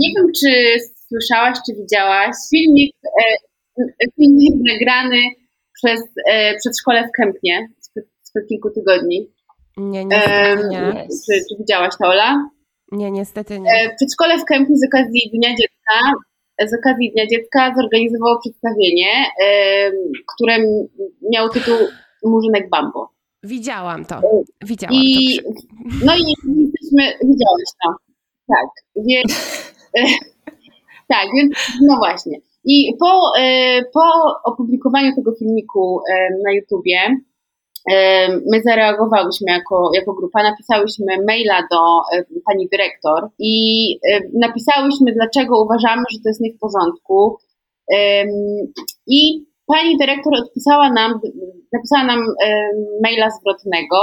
[0.00, 0.50] Nie wiem, czy
[1.08, 2.96] słyszałaś, czy widziałaś filmik,
[4.16, 5.22] filmik nagrany
[5.74, 6.00] przez
[6.60, 7.68] przedszkole w Kępnie
[8.22, 9.28] sprzed kilku tygodni.
[9.76, 10.20] Nie, nie.
[11.08, 12.50] Czy, czy widziałaś to, Ola?
[12.92, 13.70] Nie, niestety nie.
[13.70, 16.12] E, w przedszkole w Kępie z okazji Dnia Dziecka
[16.60, 19.12] z okazji Dnia Dziecka zorganizowało przedstawienie,
[20.34, 20.56] które
[21.32, 21.76] miało tytuł
[22.24, 23.10] Murzynek Bambo.
[23.42, 24.16] Widziałam to.
[24.16, 25.50] E, widziałam I, to.
[26.04, 27.94] No i jesteśmy, widziałeś to.
[28.48, 29.32] Tak, więc
[29.98, 30.04] e,
[31.08, 32.38] tak, więc no właśnie.
[32.64, 33.20] I po,
[33.94, 34.02] po
[34.44, 36.00] opublikowaniu tego filmiku
[36.44, 37.16] na YouTubie
[38.52, 41.80] My zareagowałyśmy jako, jako grupa, napisałyśmy maila do
[42.46, 43.54] pani dyrektor i
[44.34, 47.38] napisałyśmy, dlaczego uważamy, że to jest nie w porządku.
[49.06, 51.20] I pani dyrektor odpisała nam,
[51.72, 52.26] napisała nam
[53.02, 53.96] maila zwrotnego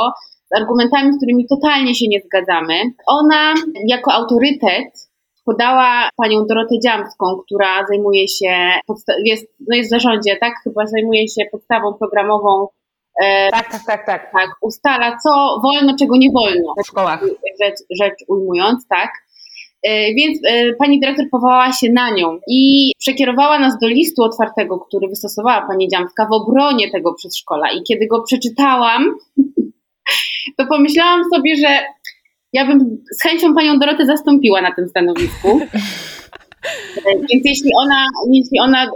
[0.45, 2.73] z argumentami, z którymi totalnie się nie zgadzamy.
[3.07, 3.53] Ona
[3.87, 5.09] jako autorytet
[5.45, 8.69] podała panią Dorotę Dziamską, która zajmuje się,
[9.25, 10.53] jest, no jest w zarządzie, tak?
[10.63, 12.67] Chyba zajmuje się podstawą programową
[13.51, 14.31] tak, tak, tak, tak.
[14.31, 16.73] Tak, ustala, co wolno, czego nie wolno.
[16.83, 17.21] W szkołach.
[17.63, 19.11] Rzecz, rzecz ujmując, tak.
[19.83, 24.79] E, więc e, pani dyrektor powołała się na nią i przekierowała nas do listu otwartego,
[24.79, 27.71] który wystosowała pani Dziamska w obronie tego przedszkola.
[27.71, 29.15] I kiedy go przeczytałam,
[30.57, 31.79] to pomyślałam sobie, że
[32.53, 35.59] ja bym z chęcią panią Dorotę zastąpiła na tym stanowisku.
[36.97, 38.87] E, więc jeśli ona, jeśli ona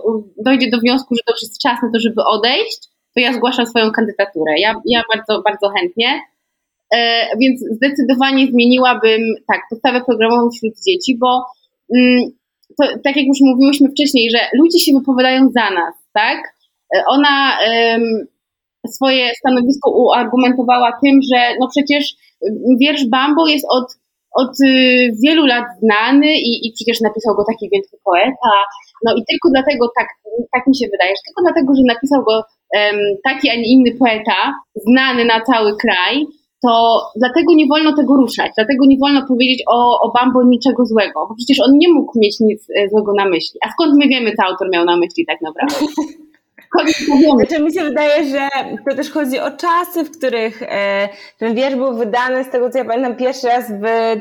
[0.46, 2.80] dojdzie do wniosku, że to jest czas na to, żeby odejść,
[3.18, 4.54] to ja zgłaszam swoją kandydaturę.
[4.58, 6.22] Ja, ja bardzo, bardzo chętnie.
[6.96, 11.46] E, więc zdecydowanie zmieniłabym tak, podstawę programową wśród dzieci, bo
[11.96, 12.22] mm,
[12.78, 16.38] to, tak jak już mówiłyśmy wcześniej, że ludzie się wypowiadają za nas, tak?
[16.96, 17.58] E, ona
[18.88, 22.04] swoje stanowisko uargumentowała tym, że no przecież
[22.82, 23.88] wiersz Bambo jest od,
[24.42, 28.54] od y, wielu lat znany i, i przecież napisał go taki wielki poeta.
[29.06, 30.08] No i tylko dlatego, tak,
[30.54, 32.36] tak mi się wydaje, że tylko dlatego, że napisał go
[33.24, 36.26] taki, a nie inny poeta, znany na cały kraj,
[36.64, 41.28] to dlatego nie wolno tego ruszać, dlatego nie wolno powiedzieć o, o Bambo niczego złego,
[41.30, 43.60] bo przecież on nie mógł mieć nic e, złego na myśli.
[43.66, 45.76] A skąd my wiemy, co autor miał na myśli tak naprawdę?
[47.36, 48.50] Znaczy, mi się wydaje, że
[48.90, 52.78] to też chodzi o czasy, w których e, ten wiersz był wydany, z tego co
[52.78, 54.20] ja pamiętam, pierwszy raz w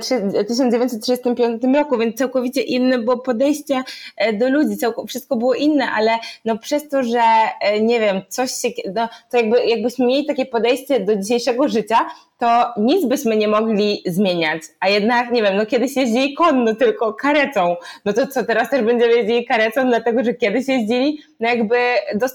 [0.48, 3.82] 1935 roku, więc całkowicie inne było podejście
[4.16, 4.76] e, do ludzi,
[5.08, 6.10] wszystko było inne, ale
[6.44, 7.22] no przez to, że
[7.60, 11.98] e, nie wiem, coś się, no, to jakby, jakbyśmy mieli takie podejście do dzisiejszego życia,
[12.38, 14.62] to nic byśmy nie mogli zmieniać.
[14.80, 17.76] A jednak, nie wiem, no kiedyś jeździli konno tylko karetą.
[18.04, 21.76] No to co, teraz też będziemy jeździli karetą, dlatego że kiedyś jeździli, no jakby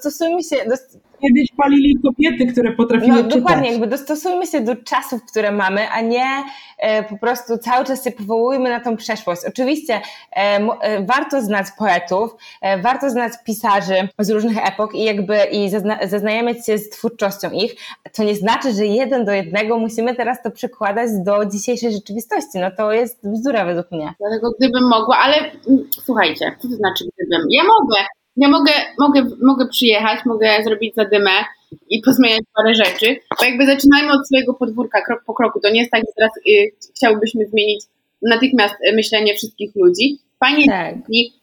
[0.03, 3.35] dostosujmy się, dost kiedyś palili kobiety, które potrafiły no, czytać.
[3.35, 6.43] Dokładnie, jakby dostosujmy się do czasów, które mamy, a nie
[6.77, 9.41] e, po prostu cały czas się powołujmy na tą przeszłość.
[9.47, 10.01] Oczywiście e,
[10.35, 16.07] e, warto znać poetów, e, warto znać pisarzy z różnych epok i jakby i zazna
[16.07, 17.75] zaznajamiać się z twórczością ich.
[18.15, 22.59] To nie znaczy, że jeden do jednego musimy teraz to przekładać do dzisiejszej rzeczywistości.
[22.59, 24.13] No to jest bzdura według mnie.
[24.19, 27.47] Dlatego gdybym mogła, ale mm, słuchajcie, co to znaczy gdybym?
[27.49, 28.05] Ja mogę,
[28.41, 31.31] ja mogę, mogę, mogę przyjechać, mogę zrobić zadymę
[31.89, 35.59] i pozmieniać parę rzeczy, bo jakby zaczynajmy od swojego podwórka, krok po kroku.
[35.59, 37.81] To nie jest tak, że teraz y, chciałbyśmy zmienić
[38.21, 40.19] natychmiast myślenie wszystkich ludzi.
[40.39, 40.95] Fajnie, tak.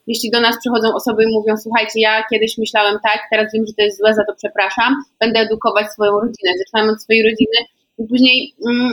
[0.07, 3.73] jeśli, do nas przychodzą osoby i mówią, słuchajcie, ja kiedyś myślałem tak, teraz wiem, że
[3.73, 6.53] to jest złe, za to przepraszam, będę edukować swoją rodzinę.
[6.59, 7.59] Zaczynamy od swojej rodziny
[7.99, 8.93] i później mm,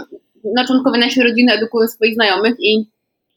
[0.55, 2.85] na członkowie naszej rodziny edukują swoich znajomych i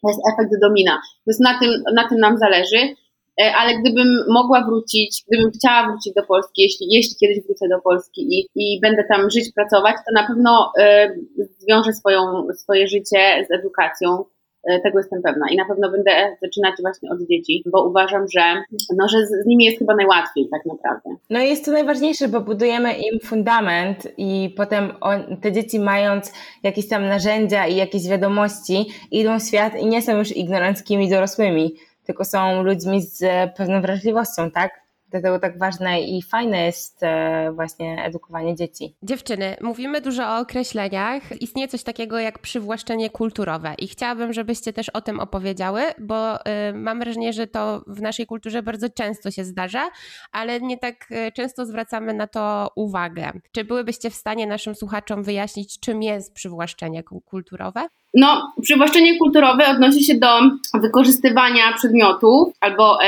[0.02, 1.00] to jest efekt domina.
[1.26, 2.94] Więc na tym, na tym nam zależy.
[3.42, 7.80] E, ale gdybym mogła wrócić, gdybym chciała wrócić do Polski, jeśli, jeśli kiedyś wrócę do
[7.80, 13.46] Polski i, i będę tam żyć, pracować, to na pewno y, zwiążę swoją, swoje życie
[13.48, 14.24] z edukacją.
[14.70, 18.62] Y, tego jestem pewna i na pewno będę zaczynać właśnie od dzieci, bo uważam, że,
[18.96, 21.10] no, że z, z nimi jest chyba najłatwiej tak naprawdę.
[21.30, 26.32] No i jest to najważniejsze, bo budujemy im fundament i potem on, te dzieci mając
[26.62, 31.74] jakieś tam narzędzia i jakieś wiadomości idą w świat i nie są już ignoranckimi dorosłymi
[32.08, 33.20] tylko są ludźmi z
[33.56, 34.87] pewną wrażliwością, tak?
[35.10, 38.94] Dlatego tak ważne i fajne jest e, właśnie edukowanie dzieci.
[39.02, 41.42] Dziewczyny, mówimy dużo o określeniach.
[41.42, 46.42] Istnieje coś takiego jak przywłaszczenie kulturowe i chciałabym, żebyście też o tym opowiedziały, bo y,
[46.74, 49.90] mam wrażenie, że to w naszej kulturze bardzo często się zdarza,
[50.32, 53.32] ale nie tak y, często zwracamy na to uwagę.
[53.52, 57.88] Czy byłybyście w stanie naszym słuchaczom wyjaśnić, czym jest przywłaszczenie kulturowe?
[58.14, 60.40] No, przywłaszczenie kulturowe odnosi się do
[60.74, 62.98] wykorzystywania przedmiotów albo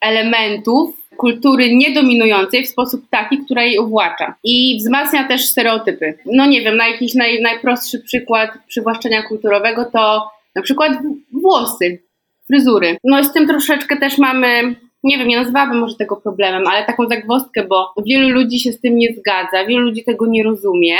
[0.00, 4.34] elementów kultury niedominującej w sposób taki, która jej uwłacza.
[4.44, 6.18] I wzmacnia też stereotypy.
[6.26, 10.92] No nie wiem, na jakiś naj, najprostszy przykład przywłaszczenia kulturowego to na przykład
[11.32, 12.02] włosy,
[12.46, 12.96] fryzury.
[13.04, 14.74] No z tym troszeczkę też mamy
[15.04, 18.80] nie wiem, nie nazwałabym może tego problemem, ale taką zagwozdkę, bo wielu ludzi się z
[18.80, 20.96] tym nie zgadza, wielu ludzi tego nie rozumie.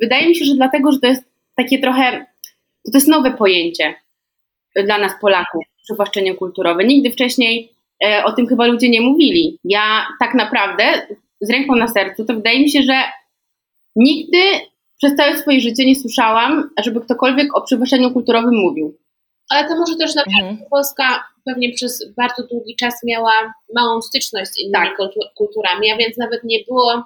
[0.00, 1.24] Wydaje mi się, że dlatego, że to jest
[1.56, 2.26] takie trochę
[2.92, 3.94] to, jest nowe pojęcie
[4.84, 6.84] dla nas Polaków, przywłaszczenie kulturowe.
[6.84, 7.72] Nigdy wcześniej
[8.24, 9.58] o tym chyba ludzie nie mówili.
[9.64, 10.84] Ja tak naprawdę
[11.40, 12.94] z ręką na sercu, to wydaje mi się, że
[13.96, 14.38] nigdy
[14.98, 18.98] przez całe swoje życie nie słyszałam, żeby ktokolwiek o przywłaszczeniu kulturowym mówił.
[19.50, 20.68] Ale to może też na przykład mhm.
[20.70, 23.32] Polska pewnie przez bardzo długi czas miała
[23.74, 25.10] małą styczność z innymi tak.
[25.34, 27.04] kulturami, a więc nawet nie było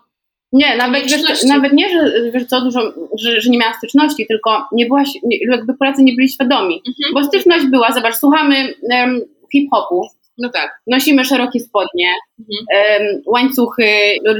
[0.53, 2.81] nie, nawet, wiesz, nawet nie, że wiesz co, dużo,
[3.19, 5.03] że, że nie miała styczności, tylko nie była,
[5.51, 6.75] jakby Polacy nie byli świadomi.
[6.75, 7.15] Mhm.
[7.15, 9.21] Bo styczność była, zobacz, słuchamy um,
[9.53, 10.03] hip-hopu,
[10.39, 10.81] no tak.
[10.87, 13.23] Nosimy szerokie spodnie, mhm.
[13.27, 13.89] łańcuchy,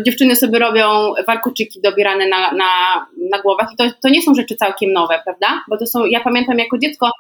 [0.07, 4.57] dziewczyny sobie robią warkoczyki dobierane na, na, na głowach i to, to nie są rzeczy
[4.57, 5.65] całkiem nowe, prawda?
[5.71, 7.11] Bo to są, ja pamiętam jako dziecko,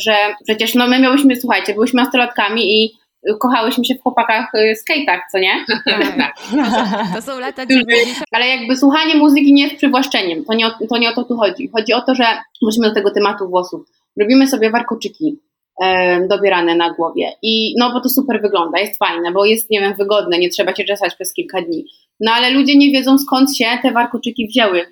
[0.00, 2.98] że przecież no my miałyśmy, słuchajcie, byłyśmy nastolatkami i
[3.40, 5.64] kochałyśmy się w chłopakach y, skate'ach, co nie?
[6.18, 6.36] Tak.
[7.14, 8.18] To są lata 90.
[8.32, 10.44] Ale jakby słuchanie muzyki nie jest przywłaszczeniem.
[10.44, 11.70] To nie, o, to nie o to tu chodzi.
[11.76, 12.24] Chodzi o to, że
[12.62, 13.80] wróćmy do tego tematu włosów.
[14.20, 15.38] Robimy sobie warkoczyki.
[16.30, 17.32] Dobierane na głowie.
[17.42, 20.72] I no bo to super wygląda, jest fajne, bo jest, nie wiem, wygodne, nie trzeba
[20.72, 21.84] cię czesać przez kilka dni.
[22.20, 24.86] No ale ludzie nie wiedzą skąd się te warkoczyki wzięły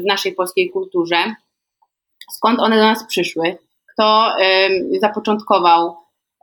[0.00, 1.16] w naszej polskiej kulturze,
[2.32, 3.56] skąd one do nas przyszły,
[3.92, 5.96] kto um, zapoczątkował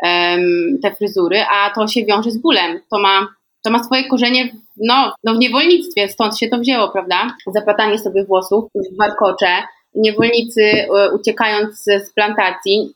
[0.03, 2.79] um, te fryzury, a to się wiąże z bólem.
[2.91, 3.27] To ma,
[3.63, 7.35] to ma swoje korzenie no, no w niewolnictwie, stąd się to wzięło, prawda?
[7.47, 9.47] Zaplatanie sobie włosów w warkocze.
[9.95, 12.93] Niewolnicy e, uciekając z plantacji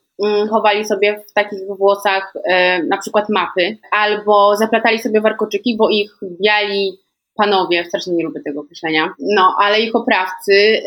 [0.50, 6.10] chowali sobie w takich włosach e, na przykład mapy, albo zaplatali sobie warkoczyki, bo ich
[6.42, 6.98] biali
[7.34, 10.82] panowie, strasznie nie lubię tego określenia, no ale ich oprawcy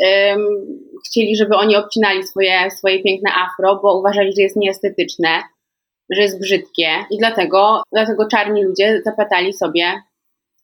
[1.07, 5.30] chcieli, żeby oni obcinali swoje, swoje piękne afro, bo uważali, że jest nieestetyczne,
[6.09, 10.01] że jest brzydkie i dlatego, dlatego czarni ludzie zaplatali sobie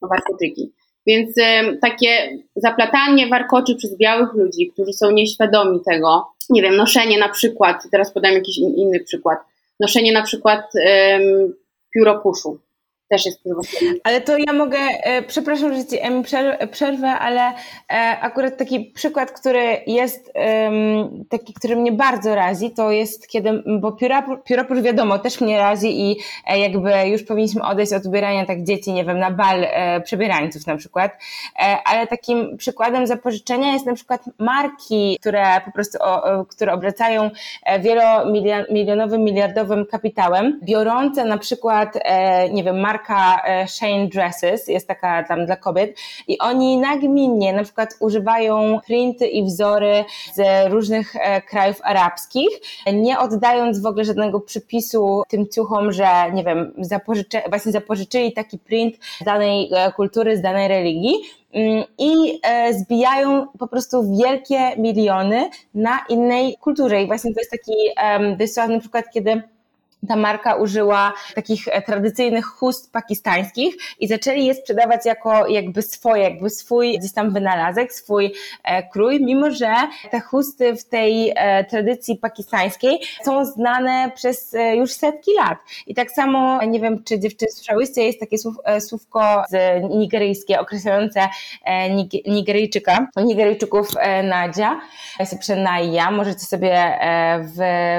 [0.02, 0.74] warkoczyki.
[1.08, 1.36] Więc
[1.82, 7.84] takie zaplatanie warkoczy przez białych ludzi, którzy są nieświadomi tego, nie wiem, noszenie na przykład,
[7.92, 9.40] teraz podam jakiś in, inny przykład,
[9.80, 11.54] noszenie na przykład um,
[11.94, 12.60] piórokuszu
[13.14, 13.42] też jest
[14.04, 15.98] Ale to ja mogę, e, przepraszam, że ci
[16.72, 17.54] przerwę, ale e,
[18.22, 20.34] akurat taki przykład, który jest
[21.30, 23.92] taki, który mnie bardzo razi, to jest kiedy, bo
[24.46, 28.94] pióropór wiadomo też mnie razi i e, jakby już powinniśmy odejść od ubierania tak dzieci,
[28.94, 29.68] nie wiem, na bal
[30.04, 31.12] przebierańców na przykład,
[31.86, 35.98] ale takim przykładem zapożyczenia jest na przykład marki, które po prostu,
[36.50, 37.30] które obracają
[37.80, 42.00] wielomilionowym, miliardowym kapitałem, biorące na przykład,
[42.52, 45.98] nie wiem, markę marka e, Shane Dresses, jest taka tam dla kobiet
[46.28, 52.50] i oni nagminnie na przykład używają printy i wzory z różnych e, krajów arabskich,
[52.94, 58.60] nie oddając w ogóle żadnego przypisu tym ciuchom, że nie wiem, zapożyczy, właśnie zapożyczyli taki
[58.60, 61.14] print z danej e, kultury, z danej religii,
[61.54, 62.42] mm, i
[62.72, 67.02] zbijają po prostu wielkie miliony na innej kulturze.
[67.02, 67.74] I właśnie to jest taki
[68.70, 69.42] um, przykład, kiedy
[70.08, 76.24] ta marka użyła takich e, tradycyjnych chust pakistańskich i zaczęli je sprzedawać jako jakby swoje,
[76.24, 78.34] jakby swój gdzieś tam wynalazek, swój
[78.64, 79.74] e, krój, mimo że
[80.12, 85.58] te chusty w tej e, tradycji pakistańskiej są znane przez już setki lat.
[85.88, 91.28] I tak samo, nie wiem, czy dziewczyny słyszałyście, jest takie słów, słówko z nigeryjskie określające
[92.28, 93.88] Nigeryjczyka, Nigeryjczyków
[94.24, 94.82] Nadzia,
[95.30, 97.00] się pisze Naja, możecie sobie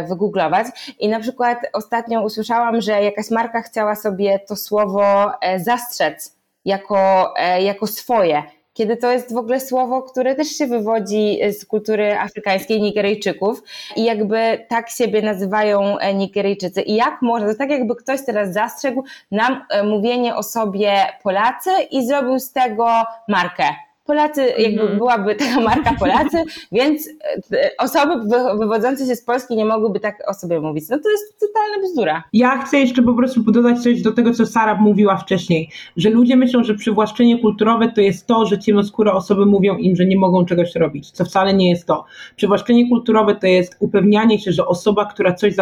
[0.08, 0.66] wygooglować
[0.98, 6.36] i na przykład ostatnio ostatnio usłyszałam, że jakaś marka chciała sobie to słowo e, zastrzec
[6.64, 8.42] jako, e, jako swoje.
[8.72, 13.62] Kiedy to jest w ogóle słowo, które też się wywodzi z kultury afrykańskiej Nigeryjczyków
[13.96, 16.82] i jakby tak siebie nazywają e, Nigeryjczycy.
[16.82, 22.06] I jak można, to tak jakby ktoś teraz zastrzegł nam mówienie o sobie Polacy i
[22.06, 22.88] zrobił z tego
[23.28, 23.64] markę.
[24.04, 24.98] Polacy, jakby mm.
[24.98, 27.08] byłaby taka marka Polacy, więc
[27.52, 28.14] e, osoby
[28.58, 30.84] wywodzące się z Polski nie mogłyby tak o sobie mówić.
[30.90, 32.22] No to jest totalna bzdura.
[32.32, 36.36] Ja chcę jeszcze po prostu dodać coś do tego, co Sara mówiła wcześniej, że ludzie
[36.36, 40.44] myślą, że przywłaszczenie kulturowe to jest to, że ciemnoskóre osoby mówią im, że nie mogą
[40.44, 42.04] czegoś robić, co wcale nie jest to.
[42.36, 45.54] Przywłaszczenie kulturowe to jest upewnianie się, że osoba, która coś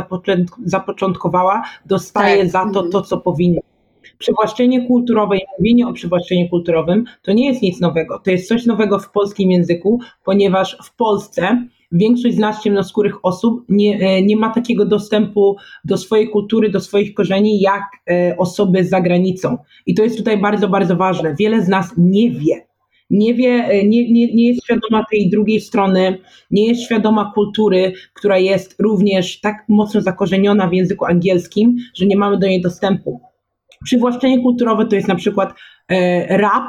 [0.64, 2.50] zapoczątkowała, dostaje tak.
[2.50, 2.90] za to mhm.
[2.90, 3.60] to, co powinna
[4.22, 8.20] przywłaszczenie kulturowe i mówienie o przywłaszczeniu kulturowym to nie jest nic nowego.
[8.24, 13.64] To jest coś nowego w polskim języku, ponieważ w Polsce większość z nas ciemnoskórych osób
[13.68, 18.84] nie, e, nie ma takiego dostępu do swojej kultury, do swoich korzeni, jak e, osoby
[18.84, 19.58] za granicą.
[19.86, 21.34] I to jest tutaj bardzo, bardzo ważne.
[21.38, 22.66] Wiele z nas nie wie,
[23.10, 26.18] nie wie, e, nie, nie, nie jest świadoma tej drugiej strony,
[26.50, 32.16] nie jest świadoma kultury, która jest również tak mocno zakorzeniona w języku angielskim, że nie
[32.16, 33.31] mamy do niej dostępu.
[33.84, 35.54] Przywłaszczenie kulturowe to jest na przykład
[35.88, 36.64] e, rap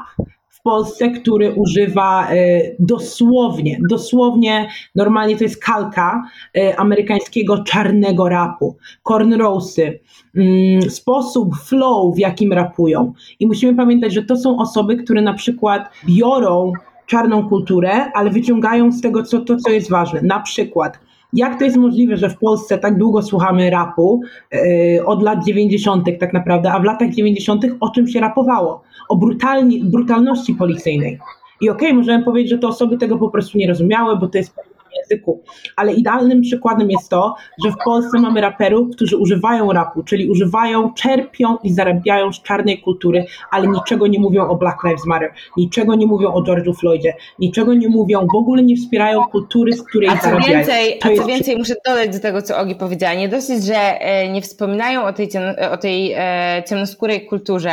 [0.49, 2.36] w Polsce, który używa e,
[2.80, 6.24] dosłownie, dosłownie, normalnie to jest kalka
[6.57, 9.99] e, amerykańskiego czarnego rapu, cornrowsy,
[10.36, 13.14] mm, sposób, flow, w jakim rapują.
[13.39, 16.74] I musimy pamiętać, że to są osoby, które na przykład biorą
[17.07, 20.22] czarną kulturę, ale wyciągają z tego co, to, co jest ważne.
[20.22, 20.99] Na przykład
[21.34, 24.21] jak to jest możliwe, że w Polsce tak długo słuchamy rapu,
[24.51, 26.19] yy, od lat 90.
[26.19, 27.65] tak naprawdę, a w latach 90.
[27.79, 28.84] o czym się rapowało?
[29.09, 31.19] O brutalni, brutalności policyjnej.
[31.61, 34.38] I okej, okay, możemy powiedzieć, że te osoby tego po prostu nie rozumiały, bo to
[34.38, 34.55] jest
[34.98, 35.44] języku.
[35.76, 40.94] Ale idealnym przykładem jest to, że w Polsce mamy raperów, którzy używają rapu, czyli używają,
[40.94, 45.96] czerpią i zarabiają z czarnej kultury, ale niczego nie mówią o Black Lives Matter, niczego
[45.96, 50.10] nie mówią o George'u Floydzie, niczego nie mówią, w ogóle nie wspierają kultury, z której
[50.10, 50.58] a co zarabiają.
[50.58, 53.14] Więcej, a co więcej, muszę dodać do tego, co Ogi powiedziała.
[53.14, 55.30] Nie dosyć, że e, nie wspominają o tej,
[55.72, 57.72] o tej e, ciemnoskórej kulturze,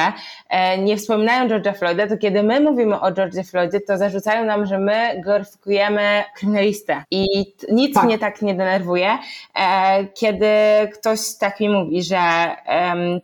[0.51, 4.67] e, nie wspominają George'a Floyda, to kiedy my mówimy o George'ie Floydzie, to zarzucają nam,
[4.67, 7.27] że my gloryfikujemy kryminalistę I
[7.73, 8.05] nic tak.
[8.05, 9.19] mnie tak nie denerwuje,
[9.55, 10.47] e, kiedy
[10.95, 12.21] ktoś tak mi mówi, że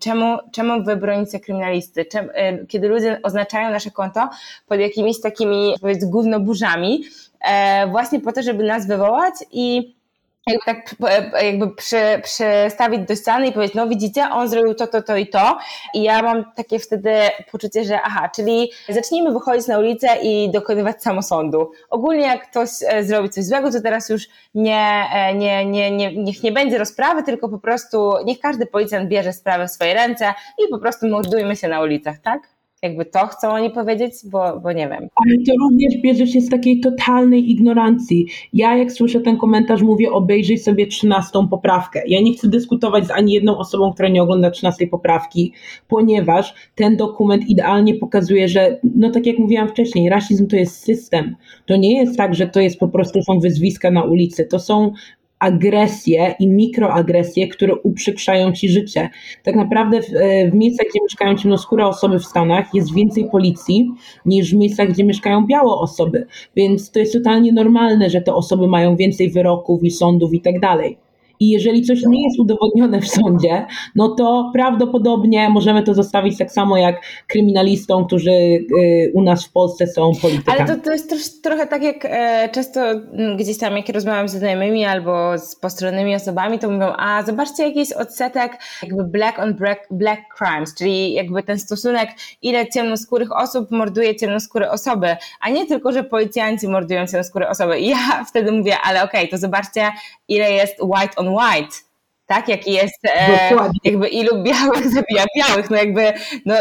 [0.01, 4.29] czemu, czemu wy bronicie kryminalisty, e, kiedy ludzie oznaczają nasze konto
[4.67, 7.05] pod jakimiś takimi, powiedz, gównoburzami,
[7.41, 9.96] e, właśnie po to, żeby nas wywołać i
[10.47, 10.95] jakby tak
[11.43, 15.27] jakby przy, przystawić do ściany i powiedzieć, no widzicie, on zrobił to, to, to i
[15.27, 15.59] to
[15.95, 17.11] i ja mam takie wtedy
[17.53, 21.71] poczucie, że aha, czyli zacznijmy wychodzić na ulicę i dokonywać samosądu.
[21.91, 24.23] Ogólnie jak ktoś e, zrobi coś złego, to teraz już
[24.55, 29.09] nie, e, nie, nie, nie, niech nie będzie rozprawy, tylko po prostu niech każdy policjant
[29.09, 32.56] bierze sprawę w swoje ręce i po prostu mordujmy się na ulicach, tak?
[32.83, 35.09] Jakby to chcą oni powiedzieć, bo, bo nie wiem.
[35.15, 38.27] Ale to również bierze się z takiej totalnej ignorancji.
[38.53, 42.03] Ja jak słyszę ten komentarz mówię obejrzyj sobie trzynastą poprawkę.
[42.07, 45.53] Ja nie chcę dyskutować z ani jedną osobą, która nie ogląda trzynastej poprawki,
[45.89, 51.37] ponieważ ten dokument idealnie pokazuje, że no tak jak mówiłam wcześniej, rasizm to jest system.
[51.67, 54.45] To nie jest tak, że to jest po prostu są wyzwiska na ulicy.
[54.45, 54.93] To są
[55.39, 59.11] agresje i mikroagresje, które uprzykrzają ci życie.
[59.43, 63.91] Tak naprawdę w, e, w miejscach, gdzie mieszkają ciemnoskóre osoby w Stanach jest więcej policji
[64.27, 66.27] niż w miejscach, gdzie mieszkają białe osoby,
[66.57, 70.61] więc to jest totalnie normalne, że te osoby mają więcej wyroków i sądów i tak
[70.61, 71.06] dalej.
[71.41, 76.53] I jeżeli coś nie jest udowodnione w sądzie, no to prawdopodobnie możemy to zostawić tak
[76.53, 80.59] samo jak kryminalistom, którzy y, u nas w Polsce są politykami.
[80.59, 82.81] Ale to, to jest też trochę tak jak e, często
[83.39, 87.79] gdzieś tam, jak rozmawiam ze znajomymi albo z postronnymi osobami, to mówią, a zobaczcie jaki
[87.79, 92.11] jest odsetek jakby black on black, black crimes, czyli jakby ten stosunek,
[92.43, 97.79] ile ciemnoskórych osób morduje ciemnoskóre osoby, a nie tylko, że policjanci mordują ciemnoskóre osoby.
[97.79, 97.97] I ja
[98.31, 99.91] wtedy mówię, ale okej, okay, to zobaczcie,
[100.29, 101.77] ile jest white on white,
[102.27, 102.49] tak?
[102.49, 103.51] Jaki jest, e,
[103.85, 106.13] jakby ilu białych zabija białych, no jakby,
[106.47, 106.55] no,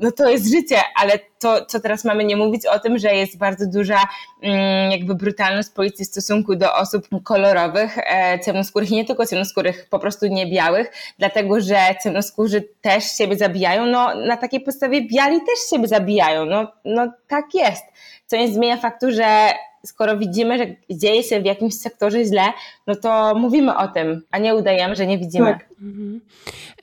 [0.00, 3.38] no to jest życie, ale to, co teraz mamy nie mówić o tym, że jest
[3.38, 4.08] bardzo duża
[4.42, 9.86] mm, jakby brutalność policji w stosunku do osób kolorowych, e, ciemnoskórych i nie tylko ciemnoskórych,
[9.90, 15.38] po prostu nie białych, dlatego że ciemnoskórzy też siebie zabijają, no na takiej podstawie biali
[15.38, 17.84] też siebie zabijają, no, no tak jest.
[18.26, 19.52] Co nie zmienia faktu, że
[19.84, 22.42] skoro widzimy, że dzieje się w jakimś sektorze źle,
[22.88, 25.46] no to mówimy o tym, a nie udajemy, że nie widzimy.
[25.46, 25.68] Tak.
[25.80, 26.20] Mhm.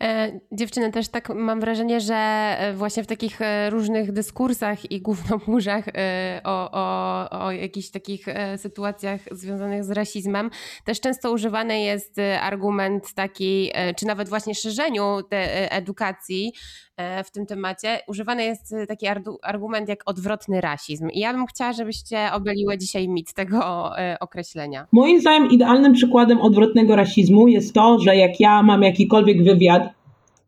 [0.01, 5.01] E, dziewczyny, też tak mam wrażenie, że e, właśnie w takich e, różnych dyskursach i
[5.01, 10.49] głównoburzach e, o, o, o jakichś takich e, sytuacjach związanych z rasizmem
[10.84, 16.53] też często używany jest argument taki, czy nawet właśnie szerzeniu te edukacji
[17.26, 19.08] w tym temacie, używany jest taki
[19.43, 21.10] argument jak odwrotny rasizm.
[21.10, 24.88] I ja bym chciała, żebyście obyliły dzisiaj mit tego określenia.
[24.91, 29.89] Moim zdaniem idealnym przykładem odwrotnego rasizmu jest to, że jak ja mam jakikolwiek wywiad,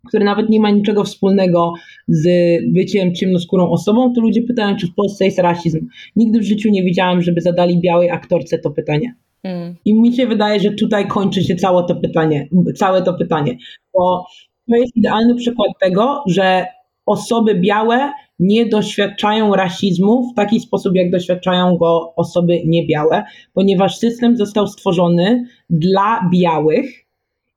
[0.07, 1.73] który nawet nie ma niczego wspólnego
[2.07, 2.27] z
[2.73, 5.87] byciem ciemnoskórą osobą, to ludzie pytają, czy w Polsce jest rasizm.
[6.15, 9.15] Nigdy w życiu nie widziałam, żeby zadali białej aktorce to pytanie.
[9.43, 9.75] Mm.
[9.85, 13.57] I mi się wydaje, że tutaj kończy się całe to pytanie, całe to pytanie,
[13.93, 14.25] bo
[14.69, 16.65] to jest idealny przykład tego, że
[17.07, 24.37] osoby białe nie doświadczają rasizmu w taki sposób, jak doświadczają go osoby niebiałe, ponieważ system
[24.37, 27.07] został stworzony dla białych,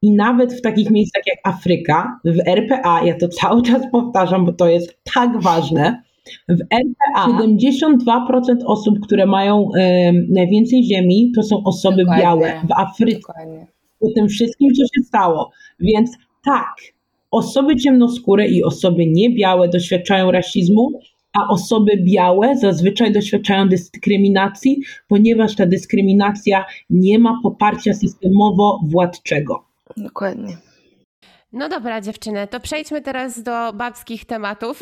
[0.02, 4.52] i nawet w takich miejscach jak Afryka, w RPA, ja to cały czas powtarzam, bo
[4.52, 6.02] to jest tak ważne,
[6.48, 9.68] w RPA 72% osób, które mają
[10.28, 12.22] najwięcej ziemi, to są osoby Dokładnie.
[12.22, 12.62] białe.
[12.68, 13.18] W Afryce.
[13.18, 13.66] Dokładnie.
[14.00, 15.50] Po tym wszystkim, co się stało.
[15.80, 16.74] Więc tak,
[17.30, 21.00] osoby ciemnoskóre i osoby niebiałe doświadczają rasizmu,
[21.32, 29.54] a osoby białe zazwyczaj doświadczają dyskryminacji, ponieważ ta dyskryminacja nie ma poparcia systemowo-władczego.
[29.96, 30.56] Dokładnie.
[31.52, 34.80] No dobra, dziewczyny, to przejdźmy teraz do babskich tematów,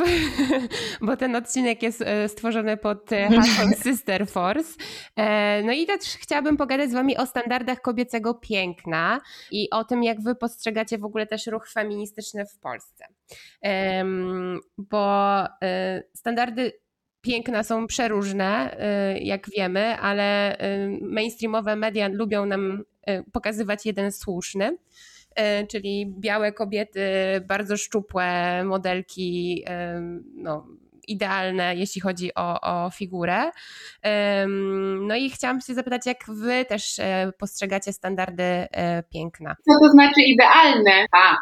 [1.00, 4.74] bo ten odcinek jest e, stworzony pod e, hasłem Sister Force.
[5.16, 10.02] E, no i też chciałabym pogadać z Wami o standardach kobiecego piękna i o tym,
[10.02, 13.04] jak Wy postrzegacie w ogóle też ruch feministyczny w Polsce.
[14.78, 15.44] Bo
[16.14, 16.72] standardy
[17.20, 18.76] piękna są przeróżne,
[19.20, 20.56] jak wiemy, ale
[21.02, 22.84] mainstreamowe media lubią nam
[23.32, 24.78] pokazywać jeden słuszny.
[25.38, 27.00] E, czyli białe kobiety,
[27.46, 30.00] bardzo szczupłe modelki, e,
[30.34, 30.66] no,
[31.08, 33.50] idealne, jeśli chodzi o, o figurę.
[35.00, 38.66] No i chciałam się zapytać, jak wy też e, postrzegacie standardy
[39.12, 39.56] piękna?
[39.68, 41.06] Co to znaczy idealne?
[41.12, 41.36] A,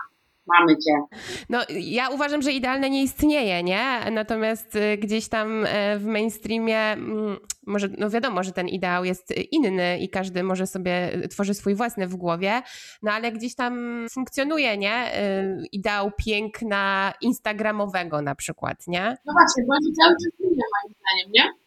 [0.47, 1.19] mamy cię.
[1.49, 3.99] No, ja uważam, że idealne nie istnieje, nie?
[4.13, 7.37] Natomiast y, gdzieś tam e, w mainstreamie, mm,
[7.67, 11.75] może, no wiadomo, że ten ideał jest inny i każdy może sobie y, tworzy swój
[11.75, 12.63] własny w głowie,
[13.03, 15.23] no ale gdzieś tam funkcjonuje, nie?
[15.23, 19.17] Y, ideał piękna instagramowego na przykład, nie?
[19.27, 21.67] No właśnie, bo on cały czas zmienia moim zdaniem, nie?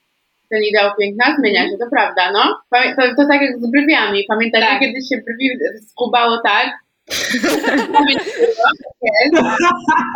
[0.50, 2.44] ten ideał piękna zmienia się, to prawda, no.
[2.72, 4.26] To, to tak jak z brwiami.
[4.28, 4.80] Pamiętasz, tak.
[4.80, 5.50] kiedyś się brwi
[5.90, 6.68] skubało tak,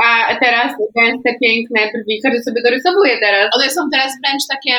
[0.06, 3.50] a teraz gęste, piękne brwi, każdy sobie dorysowuje teraz.
[3.56, 4.74] One są teraz wręcz takie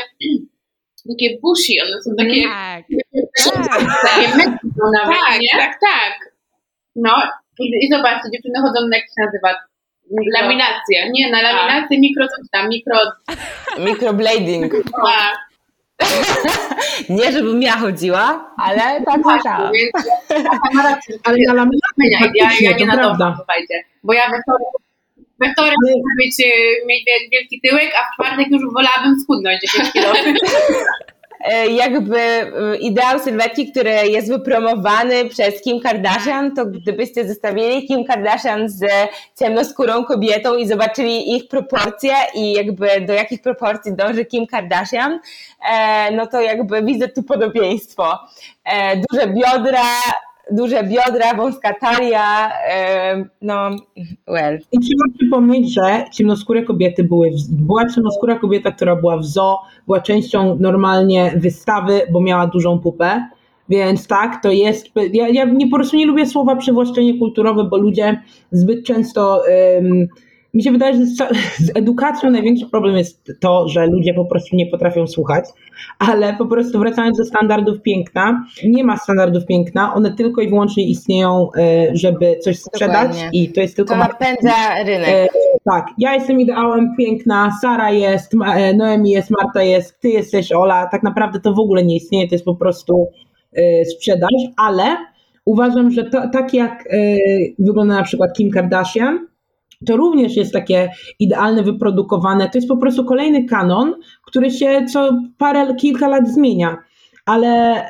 [1.10, 2.84] takie bushy, one są takie tak,
[3.44, 3.66] tak,
[4.02, 4.28] takie
[4.92, 5.58] nawet, tak, nie?
[5.58, 6.34] tak, tak.
[6.96, 7.12] No
[7.60, 9.54] i, i zobaczcie, dziewczyny chodzą na jak się nazywa.
[10.34, 11.10] Laminację.
[11.10, 12.98] Nie, na laminację mikro coś tam, mikro...
[13.78, 14.72] Mikroblading.
[14.72, 15.53] Tak.
[17.08, 19.72] Nie, żebym ja chodziła, ale tak słyszałam.
[21.24, 23.74] Ale na laminację ja, ja, ja nie na to, słuchajcie.
[24.02, 24.68] Bo ja we wtorek,
[25.40, 25.74] we wtorek
[26.18, 26.36] mieć,
[26.86, 30.12] mieć wielki tyłek, a w czwartek już wolałabym schudnąć 10 kilo.
[31.44, 38.04] E, jakby e, ideał sylwetki, który jest wypromowany przez Kim Kardashian, to gdybyście zostawili Kim
[38.04, 38.84] Kardashian z
[39.38, 45.20] ciemnoskórą kobietą i zobaczyli ich proporcje i jakby do jakich proporcji dąży Kim Kardashian,
[45.70, 48.18] e, no to jakby widzę tu podobieństwo.
[49.10, 49.82] Duże biodra,
[50.50, 52.52] duże biodra, wąska talia,
[53.42, 53.70] no
[54.28, 54.58] well.
[54.72, 60.00] I trzeba przypomnieć, że ciemnoskóre kobiety były, była ciemnoskóra kobieta, która była w zoo, była
[60.00, 63.28] częścią normalnie wystawy, bo miała dużą pupę,
[63.68, 67.76] więc tak, to jest, ja, ja nie, po prostu nie lubię słowa przywłaszczenie kulturowe, bo
[67.76, 69.42] ludzie zbyt często
[69.74, 70.08] um,
[70.54, 71.04] mi się wydaje, że
[71.66, 75.44] z, edukacją największy problem jest to, że ludzie po prostu nie potrafią słuchać,
[75.98, 80.86] ale po prostu wracając do standardów piękna, nie ma standardów piękna, one tylko i wyłącznie
[80.86, 83.40] istnieją, e, żeby coś sprzedać Dokładnie.
[83.40, 83.94] i to jest tylko...
[83.94, 85.08] To napędza rynek.
[85.08, 85.28] E,
[85.64, 90.86] tak, ja jestem ideałem piękna, Sara jest, e, Noemi jest, Marta jest, ty jesteś Ola,
[90.86, 93.08] tak naprawdę to w ogóle nie istnieje, to jest po prostu
[93.96, 94.96] sprzedaż, ale
[95.44, 96.88] uważam, że to, tak jak
[97.58, 99.26] wygląda na przykład Kim Kardashian,
[99.86, 102.50] to również jest takie idealne, wyprodukowane.
[102.50, 103.94] To jest po prostu kolejny kanon,
[104.26, 106.76] który się co parę, kilka lat zmienia,
[107.26, 107.82] ale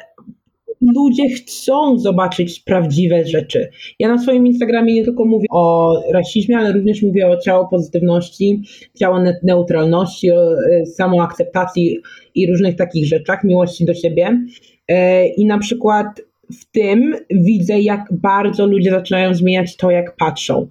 [0.97, 3.69] ludzie chcą zobaczyć prawdziwe rzeczy.
[3.99, 8.63] Ja na swoim Instagramie nie tylko mówię o rasizmie, ale również mówię o ciało pozytywności,
[8.95, 11.99] ciało neutralności, o e, samoakceptacji
[12.35, 14.45] i różnych takich rzeczach, miłości do siebie.
[14.89, 16.07] E, I na przykład
[16.61, 20.69] w tym widzę, jak bardzo ludzie zaczynają zmieniać to, jak patrzą.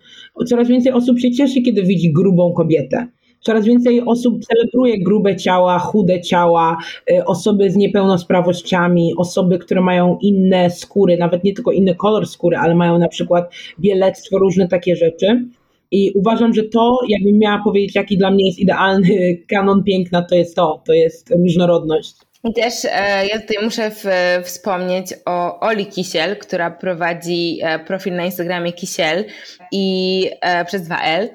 [0.47, 3.07] Coraz więcej osób się cieszy, kiedy widzi grubą kobietę.
[3.43, 6.77] Coraz więcej osób celebruje grube ciała, chude ciała,
[7.11, 12.57] y, osoby z niepełnosprawnościami, osoby, które mają inne skóry, nawet nie tylko inny kolor skóry,
[12.57, 15.45] ale mają na przykład bielectwo, różne takie rzeczy.
[15.91, 19.07] I uważam, że to, jakbym miała powiedzieć, jaki dla mnie jest idealny
[19.51, 22.15] kanon piękna, to jest to, to jest różnorodność.
[22.43, 24.05] I też e, ja tutaj muszę w,
[24.43, 29.25] wspomnieć o Oli Kisiel, która prowadzi e, profil na Instagramie Kisiel
[29.71, 31.27] i e, przez 2L.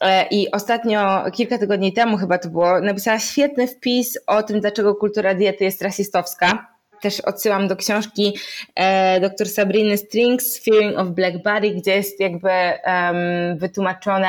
[0.00, 4.94] E, I ostatnio, kilka tygodni temu chyba to było, napisała świetny wpis o tym, dlaczego
[4.94, 8.38] kultura diety jest rasistowska też odsyłam do książki
[8.74, 14.28] e, dr Sabriny Strings, Fearing of Black Body, gdzie jest jakby um, wytłumaczone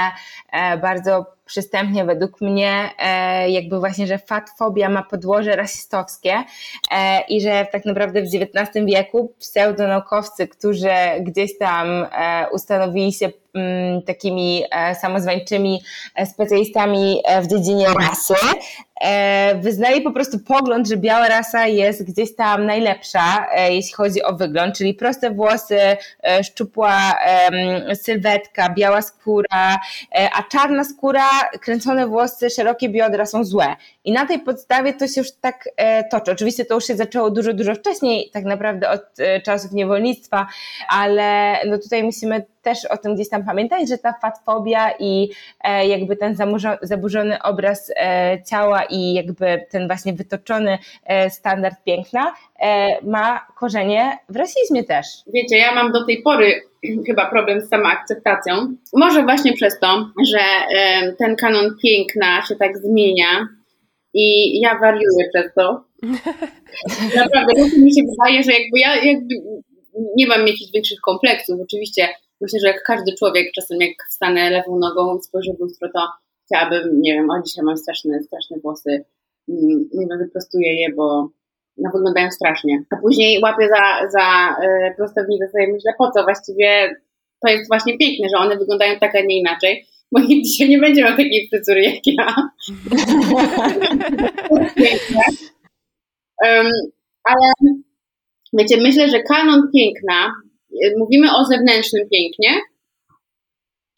[0.51, 6.43] e, bardzo przystępnie według mnie, e, jakby właśnie, że fatfobia ma podłoże rasistowskie
[6.91, 10.89] e, i że tak naprawdę w XIX wieku pseudonaukowcy, którzy
[11.21, 14.63] gdzieś tam e, ustanowili się mm, takimi
[15.01, 15.81] samozwańczymi
[16.25, 18.33] specjalistami w dziedzinie rasy,
[19.55, 24.77] wyznali po prostu pogląd, że biała rasa jest gdzieś tam najlepsza, jeśli chodzi o wygląd,
[24.77, 25.79] czyli proste włosy,
[26.43, 27.13] szczupła
[27.93, 29.77] sylwetka, biała skóra,
[30.33, 31.29] a czarna skóra
[31.61, 33.75] kręcone włosy, szerokie biodra są złe.
[34.03, 36.31] I na tej podstawie to się już tak e, toczy.
[36.31, 40.47] Oczywiście to już się zaczęło dużo, dużo wcześniej, tak naprawdę od e, czasów niewolnictwa,
[40.89, 45.29] ale no tutaj musimy też o tym gdzieś tam pamiętać, że ta fatfobia i
[45.63, 46.37] e, jakby ten
[46.81, 47.91] zaburzony obraz
[48.49, 50.77] ciała i jakby ten właśnie wytoczony
[51.29, 52.33] standard piękna
[53.03, 55.05] ma korzenie w rasizmie też.
[55.33, 56.61] Wiecie, ja mam do tej pory
[57.07, 58.75] chyba problem z samoakceptacją.
[58.93, 60.39] Może właśnie przez to, że
[61.17, 63.47] ten kanon piękna się tak zmienia
[64.13, 65.83] i ja wariuję przez to.
[67.15, 69.35] Naprawdę, to mi się wydaje, że jakby ja jakby
[70.15, 71.59] nie mam jakichś większych kompleksów.
[71.63, 72.07] Oczywiście
[72.41, 76.07] myślę, że jak każdy człowiek, czasem jak wstanę lewą nogą, spojrzę w lustro, to
[76.45, 79.05] chciałabym, nie wiem, o dzisiaj mam straszne, straszne włosy,
[79.49, 81.29] mm, nie wiem, wyprostuję je, bo
[81.77, 82.83] no, wyglądają strasznie.
[82.89, 86.95] A później łapię za, za y, prostownicę sobie myślę, po co właściwie
[87.45, 90.79] to jest właśnie piękne, że one wyglądają tak, a nie inaczej, bo nikt dzisiaj nie
[90.79, 92.35] będzie miał takiej fryzury jak ja.
[96.45, 96.71] um,
[97.23, 97.47] ale
[98.53, 100.31] wiecie, myślę, że kanon piękna,
[100.85, 102.49] y, mówimy o zewnętrznym pięknie,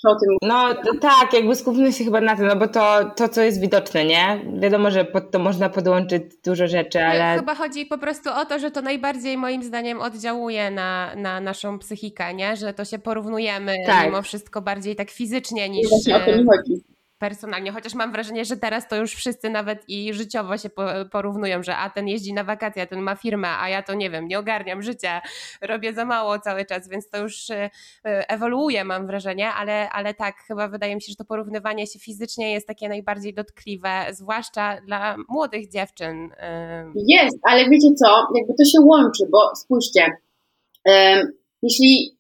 [0.04, 3.42] O tym No tak, jakby skupmy się chyba na tym, no bo to, to, co
[3.42, 4.42] jest widoczne, nie?
[4.60, 7.36] Wiadomo, że pod to można podłączyć dużo rzeczy, ale...
[7.36, 11.80] Chyba chodzi po prostu o to, że to najbardziej moim zdaniem oddziałuje na, na naszą
[11.80, 12.56] psychikę, nie?
[12.56, 14.06] Że to się porównujemy tak.
[14.06, 15.90] mimo wszystko bardziej tak fizycznie niż...
[15.90, 16.89] Właśnie o to mi chodzi
[17.20, 20.70] personalnie, chociaż mam wrażenie, że teraz to już wszyscy nawet i życiowo się
[21.12, 24.10] porównują, że a ten jeździ na wakacje, a ten ma firmę, a ja to nie
[24.10, 25.22] wiem, nie ogarniam życia,
[25.62, 27.70] robię za mało cały czas, więc to już e,
[28.04, 32.54] ewoluuje mam wrażenie, ale, ale tak, chyba wydaje mi się, że to porównywanie się fizycznie
[32.54, 36.30] jest takie najbardziej dotkliwe, zwłaszcza dla młodych dziewczyn.
[36.96, 40.06] Jest, ale wiecie co, jakby to się łączy, bo spójrzcie,
[41.62, 42.18] jeśli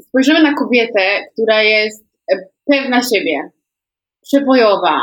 [0.00, 3.50] spojrzymy na kobietę, która jest e, pewna siebie,
[4.26, 5.00] przebojowa,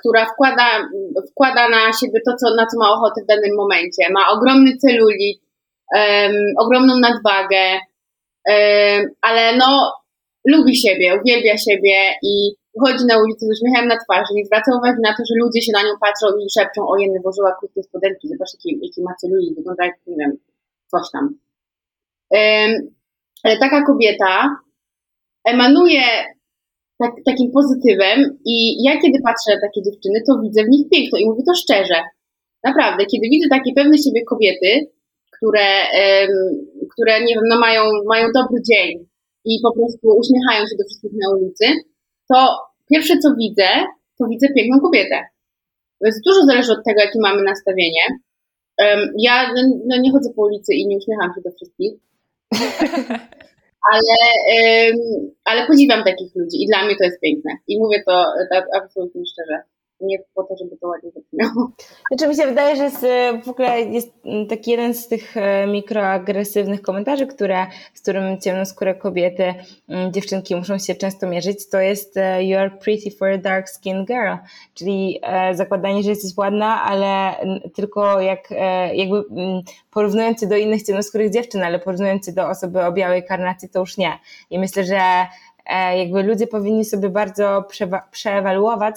[0.00, 0.88] która wkłada,
[1.30, 4.02] wkłada na siebie to, co, na co ma ochotę w danym momencie.
[4.10, 5.42] Ma ogromny celulit,
[6.58, 7.80] ogromną nadwagę,
[9.22, 9.92] ale no
[10.48, 15.00] lubi siebie, uwielbia siebie i chodzi na ulicy z uśmiechem na twarzy, nie zwraca uwagi
[15.02, 18.28] na to, że ludzie się na nią patrzą i szepczą, o jeny, włożyła krótkie spodenki,
[18.28, 20.32] zobacz jaki, jaki ma celulit, wygląda jak, nie wiem,
[20.86, 21.38] coś tam.
[23.44, 24.56] Ale taka kobieta
[25.44, 26.02] emanuje
[27.02, 31.18] tak, takim pozytywem i ja kiedy patrzę na takie dziewczyny, to widzę w nich piękno
[31.18, 31.98] i mówię to szczerze.
[32.64, 34.70] Naprawdę, kiedy widzę takie pewne siebie kobiety,
[35.36, 35.68] które,
[36.00, 39.06] um, które nie wiem, no mają, mają dobry dzień
[39.44, 41.66] i po prostu uśmiechają się do wszystkich na ulicy,
[42.32, 42.38] to
[42.90, 43.68] pierwsze co widzę,
[44.18, 45.18] to widzę piękną kobietę.
[46.00, 48.04] Więc dużo zależy od tego, jakie mamy nastawienie.
[48.78, 49.52] Um, ja
[49.86, 51.92] no, nie chodzę po ulicy i nie uśmiecham się do wszystkich.
[53.92, 54.16] ale,
[55.44, 57.52] ale podziwiam takich ludzi i dla mnie to jest piękne.
[57.68, 59.62] I mówię to tak absolutnie szczerze
[60.00, 61.70] nie po to, żeby to ładnie zabrzmiało.
[62.10, 64.12] Znaczy mi się wydaje, że jest, e, w ogóle jest
[64.48, 69.54] taki jeden z tych e, mikroagresywnych komentarzy, które, z którym ciemnoskóre kobiety,
[70.10, 74.04] dziewczynki muszą się często mierzyć, to jest e, you are pretty for a dark skin
[74.04, 74.34] girl,
[74.74, 75.20] czyli
[75.52, 77.34] zakładanie, że jesteś ładna, ale
[77.74, 78.50] tylko jak
[78.94, 79.24] jakby
[79.90, 84.18] porównując do innych ciemnoskórych dziewczyn, ale porównując do osoby o białej karnacji, to już nie.
[84.50, 85.00] I myślę, że
[85.96, 87.64] jakby ludzie powinni sobie bardzo
[88.10, 88.94] przeewaluować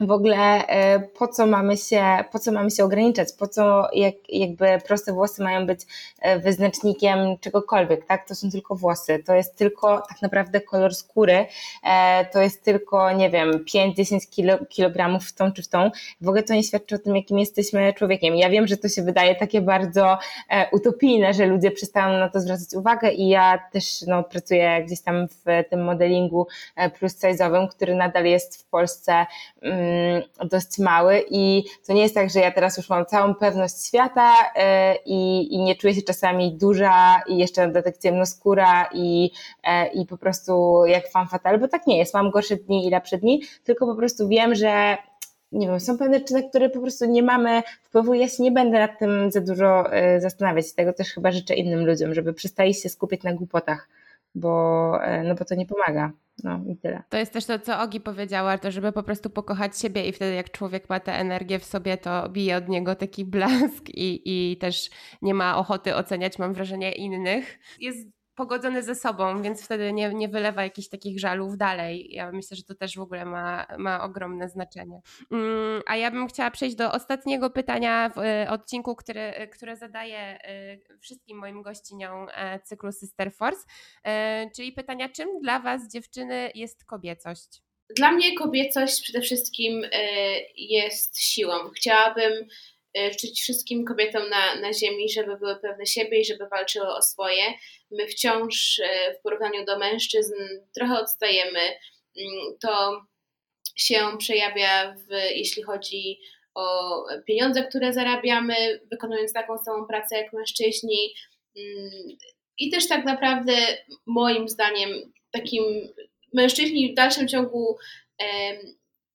[0.00, 4.14] w ogóle e, po co mamy się, po co mamy się ograniczać, po co jak,
[4.28, 5.80] jakby proste włosy mają być
[6.20, 8.28] e, wyznacznikiem czegokolwiek, tak?
[8.28, 11.46] To są tylko włosy, to jest tylko tak naprawdę kolor skóry,
[11.84, 15.90] e, to jest tylko, nie wiem, 5-10 kilo, kilogramów w tą czy w tą.
[16.20, 18.36] W ogóle to nie świadczy o tym, jakim jesteśmy człowiekiem.
[18.36, 20.18] Ja wiem, że to się wydaje takie bardzo
[20.72, 25.28] utopijne, że ludzie przestają na to zwracać uwagę i ja też no, pracuję gdzieś tam
[25.28, 26.46] w tym modelingu
[26.98, 29.26] plus size'owym, który nadal jest w Polsce
[29.62, 29.83] mm,
[30.44, 34.32] dość mały i to nie jest tak, że ja teraz już mam całą pewność świata
[34.56, 39.30] e, i, i nie czuję się czasami duża i jeszcze na dodatek ciemnoskóra i,
[39.64, 42.90] e, i po prostu jak fan fatal, bo tak nie jest, mam gorsze dni i
[42.90, 44.96] lepsze dni, tylko po prostu wiem, że
[45.52, 48.14] nie wiem, są pewne rzeczy, na które po prostu nie mamy wpływu.
[48.14, 50.72] Ja się nie będę nad tym za dużo e, zastanawiać.
[50.72, 53.88] Tego też chyba życzę innym ludziom, żeby przestali się skupiać na głupotach,
[54.34, 54.92] bo,
[55.24, 56.12] no bo to nie pomaga.
[56.42, 57.02] No i tyle.
[57.08, 60.34] To jest też to, co Ogi powiedziała, to żeby po prostu pokochać siebie i wtedy
[60.34, 64.56] jak człowiek ma tę energię w sobie, to bije od niego taki blask i, i
[64.56, 64.90] też
[65.22, 67.58] nie ma ochoty oceniać, mam wrażenie, innych.
[67.80, 72.08] Jest pogodzony ze sobą, więc wtedy nie, nie wylewa jakichś takich żalów dalej.
[72.10, 75.00] Ja myślę, że to też w ogóle ma, ma ogromne znaczenie.
[75.32, 80.18] Mm, a ja bym chciała przejść do ostatniego pytania w e, odcinku, który, które zadaję
[80.18, 82.26] e, wszystkim moim gościniom
[82.64, 83.64] cyklu Sister Force,
[84.56, 87.62] czyli pytania, czym dla Was dziewczyny jest kobiecość?
[87.96, 89.82] Dla mnie kobiecość przede wszystkim
[90.56, 91.54] jest siłą.
[91.76, 92.32] Chciałabym
[92.96, 97.44] życzyć wszystkim kobietom na, na ziemi, żeby były pewne siebie i żeby walczyły o swoje.
[97.90, 100.34] My wciąż e, w porównaniu do mężczyzn
[100.74, 101.60] trochę odstajemy.
[101.60, 103.02] Mm, to
[103.76, 106.20] się przejawia, w, jeśli chodzi
[106.54, 111.14] o pieniądze, które zarabiamy, wykonując taką samą pracę jak mężczyźni.
[111.56, 112.16] Mm,
[112.58, 113.52] I też tak naprawdę,
[114.06, 115.64] moim zdaniem, takim
[116.32, 117.76] mężczyźni w dalszym ciągu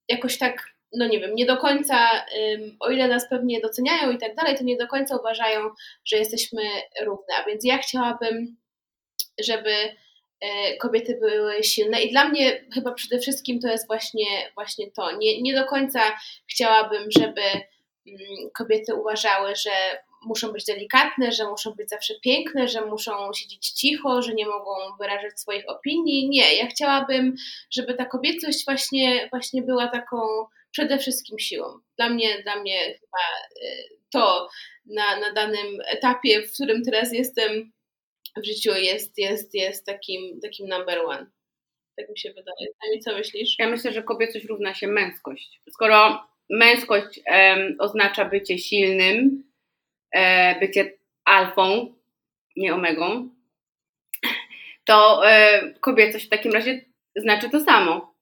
[0.10, 2.26] jakoś tak no nie wiem, nie do końca,
[2.80, 5.70] o ile nas pewnie doceniają i tak dalej, to nie do końca uważają,
[6.06, 6.62] że jesteśmy
[7.02, 7.34] równe.
[7.38, 8.58] A więc ja chciałabym,
[9.44, 9.72] żeby
[10.42, 15.18] e, kobiety były silne i dla mnie chyba przede wszystkim to jest właśnie, właśnie to.
[15.18, 16.00] Nie, nie do końca
[16.52, 19.72] chciałabym, żeby mm, kobiety uważały, że
[20.26, 24.72] muszą być delikatne, że muszą być zawsze piękne, że muszą siedzieć cicho, że nie mogą
[25.00, 26.30] wyrażać swoich opinii.
[26.30, 27.36] Nie, ja chciałabym,
[27.72, 30.18] żeby ta kobiecość właśnie, właśnie była taką
[30.72, 31.80] przede wszystkim siłą.
[31.98, 33.20] Dla mnie, dla mnie chyba
[33.64, 34.50] y, to
[34.86, 37.72] na, na danym etapie, w którym teraz jestem
[38.38, 41.26] w życiu jest, jest, jest takim, takim number one.
[41.98, 42.68] Tak mi się wydaje.
[42.84, 43.56] A nie co myślisz?
[43.60, 45.62] Ja myślę, że kobiecość równa się męskość.
[45.74, 49.44] Skoro męskość em, oznacza bycie silnym,
[50.12, 50.94] e, bycie
[51.26, 51.94] alfą,
[52.56, 53.30] nie omegą,
[54.86, 58.14] to e, kobiecość w takim razie znaczy to samo.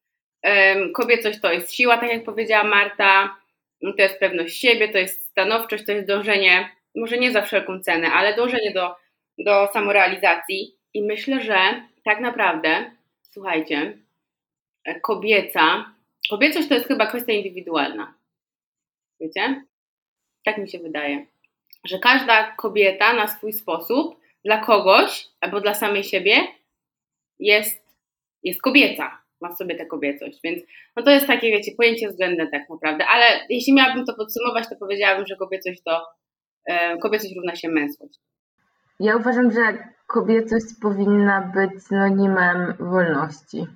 [0.93, 3.35] Kobiecość to jest siła, tak jak powiedziała Marta,
[3.81, 8.11] to jest pewność siebie, to jest stanowczość, to jest dążenie, może nie za wszelką cenę,
[8.11, 8.95] ale dążenie do,
[9.37, 10.77] do samorealizacji.
[10.93, 11.57] I myślę, że
[12.03, 13.97] tak naprawdę, słuchajcie,
[14.85, 15.93] e, kobieca,
[16.29, 18.13] kobiecość to jest chyba kwestia indywidualna.
[19.19, 19.63] Wiecie?
[20.43, 21.25] Tak mi się wydaje.
[21.83, 26.47] Że każda kobieta na swój sposób dla kogoś albo dla samej siebie
[27.39, 27.83] jest,
[28.43, 30.63] jest kobieca, ma w sobie tę kobiecość, więc
[30.95, 34.75] no to jest takie, wiecie, pojęcie względne tak naprawdę, ale jeśli miałabym to podsumować, to
[34.75, 36.05] powiedziałabym, że kobiecość to,
[36.65, 38.19] e, kobiecość równa się męskość.
[38.99, 39.77] Ja uważam, że
[40.07, 43.67] kobiecość powinna być synonimem wolności.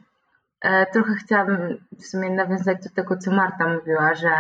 [0.61, 4.31] E, trochę chciałabym w sumie nawiązać do tego, co Marta mówiła, że,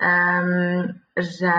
[0.00, 1.52] em, że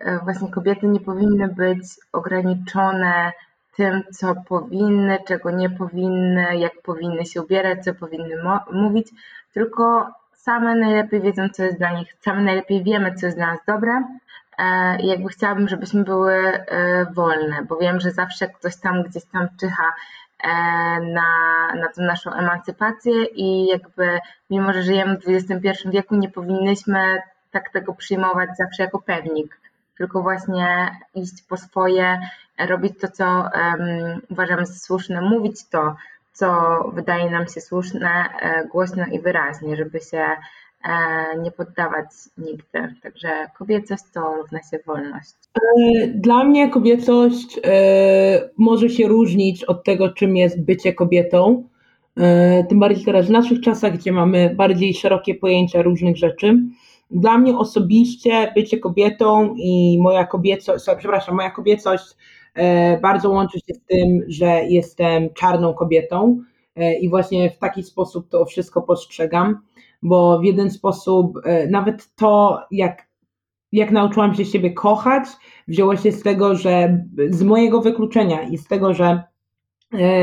[0.00, 3.32] e, właśnie kobiety nie powinny być ograniczone
[3.76, 8.36] tym, co powinny, czego nie powinny, jak powinny się ubierać, co powinny
[8.72, 9.08] mówić,
[9.52, 13.58] tylko same najlepiej wiedzą, co jest dla nich, same najlepiej wiemy, co jest dla nas
[13.66, 14.04] dobre.
[14.58, 19.48] E, jakby chciałabym, żebyśmy były e, wolne, bo wiem, że zawsze ktoś tam gdzieś tam
[19.60, 19.94] czyha
[20.44, 20.50] e,
[21.00, 21.28] na,
[21.74, 24.18] na tą naszą emancypację i jakby
[24.50, 29.58] mimo, że żyjemy w XXI wieku, nie powinnyśmy tak tego przyjmować zawsze jako pewnik
[29.98, 32.20] tylko właśnie iść po swoje,
[32.58, 35.94] robić to, co um, uważamy za słuszne, mówić to,
[36.36, 42.06] co wydaje nam się słuszne, e, głośno i wyraźnie, żeby się e, nie poddawać
[42.38, 42.94] nigdy.
[43.02, 43.28] Także
[43.58, 45.34] kobiecość to równa się wolność.
[45.54, 47.60] E, dla mnie kobiecość
[48.56, 51.64] może się różnić od tego, czym jest bycie kobietą.
[52.68, 56.58] Tym bardziej teraz w naszych czasach, gdzie mamy bardziej szerokie pojęcia różnych rzeczy.
[57.10, 62.04] Dla mnie osobiście bycie kobietą i moja kobiecość, przepraszam, moja kobiecość
[62.54, 66.40] e, bardzo łączy się z tym, że jestem czarną kobietą
[66.76, 69.60] e, i właśnie w taki sposób to wszystko postrzegam,
[70.02, 73.08] bo w jeden sposób e, nawet to, jak,
[73.72, 75.24] jak nauczyłam się siebie kochać,
[75.68, 79.22] wzięło się z tego, że z mojego wykluczenia i z tego, że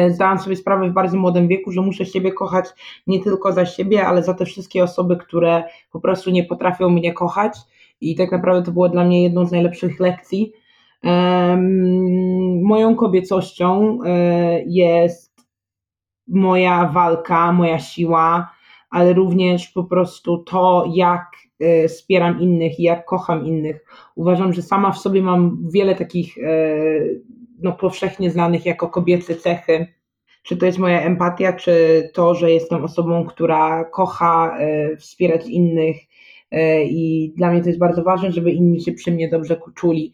[0.09, 2.65] zdałam sobie sprawę w bardzo młodym wieku, że muszę siebie kochać
[3.07, 7.13] nie tylko za siebie, ale za te wszystkie osoby, które po prostu nie potrafią mnie
[7.13, 7.57] kochać.
[8.01, 10.53] I tak naprawdę to było dla mnie jedną z najlepszych lekcji.
[12.63, 15.34] Moją kobiecością e, jest
[16.28, 18.51] moja walka, moja siła,
[18.89, 23.86] ale również po prostu to, jak e, wspieram innych i jak kocham innych.
[24.15, 26.38] Uważam, że sama w sobie mam wiele takich
[27.64, 29.88] no, powszechnie znanych jako kobiece cechy.
[30.43, 35.97] Czy to jest moja empatia, czy to, że jestem osobą, która kocha e, wspierać innych
[36.51, 40.14] e, i dla mnie to jest bardzo ważne, żeby inni się przy mnie dobrze czuli.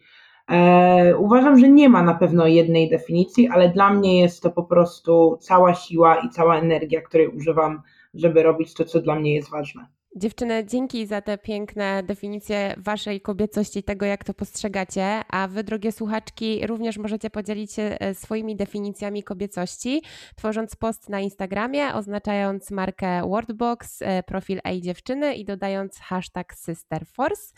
[0.50, 4.64] E, uważam, że nie ma na pewno jednej definicji, ale dla mnie jest to po
[4.64, 7.82] prostu cała siła i cała energia, której używam,
[8.14, 9.86] żeby robić to, co dla mnie jest ważne.
[10.16, 15.92] Dziewczyny, dzięki za te piękne definicje waszej kobiecości, tego jak to postrzegacie, a wy, drogie
[15.92, 20.02] słuchaczki, również możecie podzielić się e, swoimi definicjami kobiecości,
[20.36, 27.54] tworząc post na Instagramie, oznaczając markę Wordbox, e, profil Ej Dziewczyny i dodając hashtag SisterForce.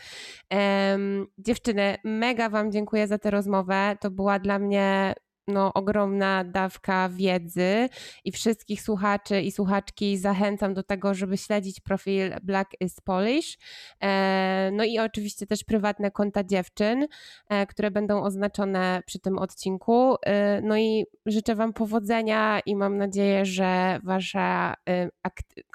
[1.38, 5.14] dziewczyny, mega wam dziękuję za tę rozmowę, to była dla mnie
[5.48, 7.88] no, ogromna dawka wiedzy
[8.24, 13.58] i wszystkich słuchaczy i słuchaczki zachęcam do tego, żeby śledzić profil Black is Polish.
[14.02, 17.06] E, no i oczywiście też prywatne konta dziewczyn,
[17.48, 20.16] e, które będą oznaczone przy tym odcinku.
[20.26, 24.74] E, no i życzę Wam powodzenia i mam nadzieję, że Wasza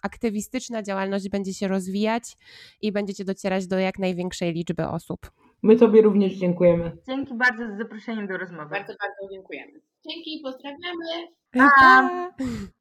[0.03, 2.37] aktywistyczna działalność będzie się rozwijać
[2.81, 5.31] i będziecie docierać do jak największej liczby osób.
[5.63, 6.97] My Tobie również dziękujemy.
[7.07, 8.69] Dzięki bardzo za zaproszenie do rozmowy.
[8.69, 9.71] Bardzo, bardzo dziękujemy.
[10.09, 11.27] Dzięki, pozdrawiamy.
[11.51, 12.29] Pa!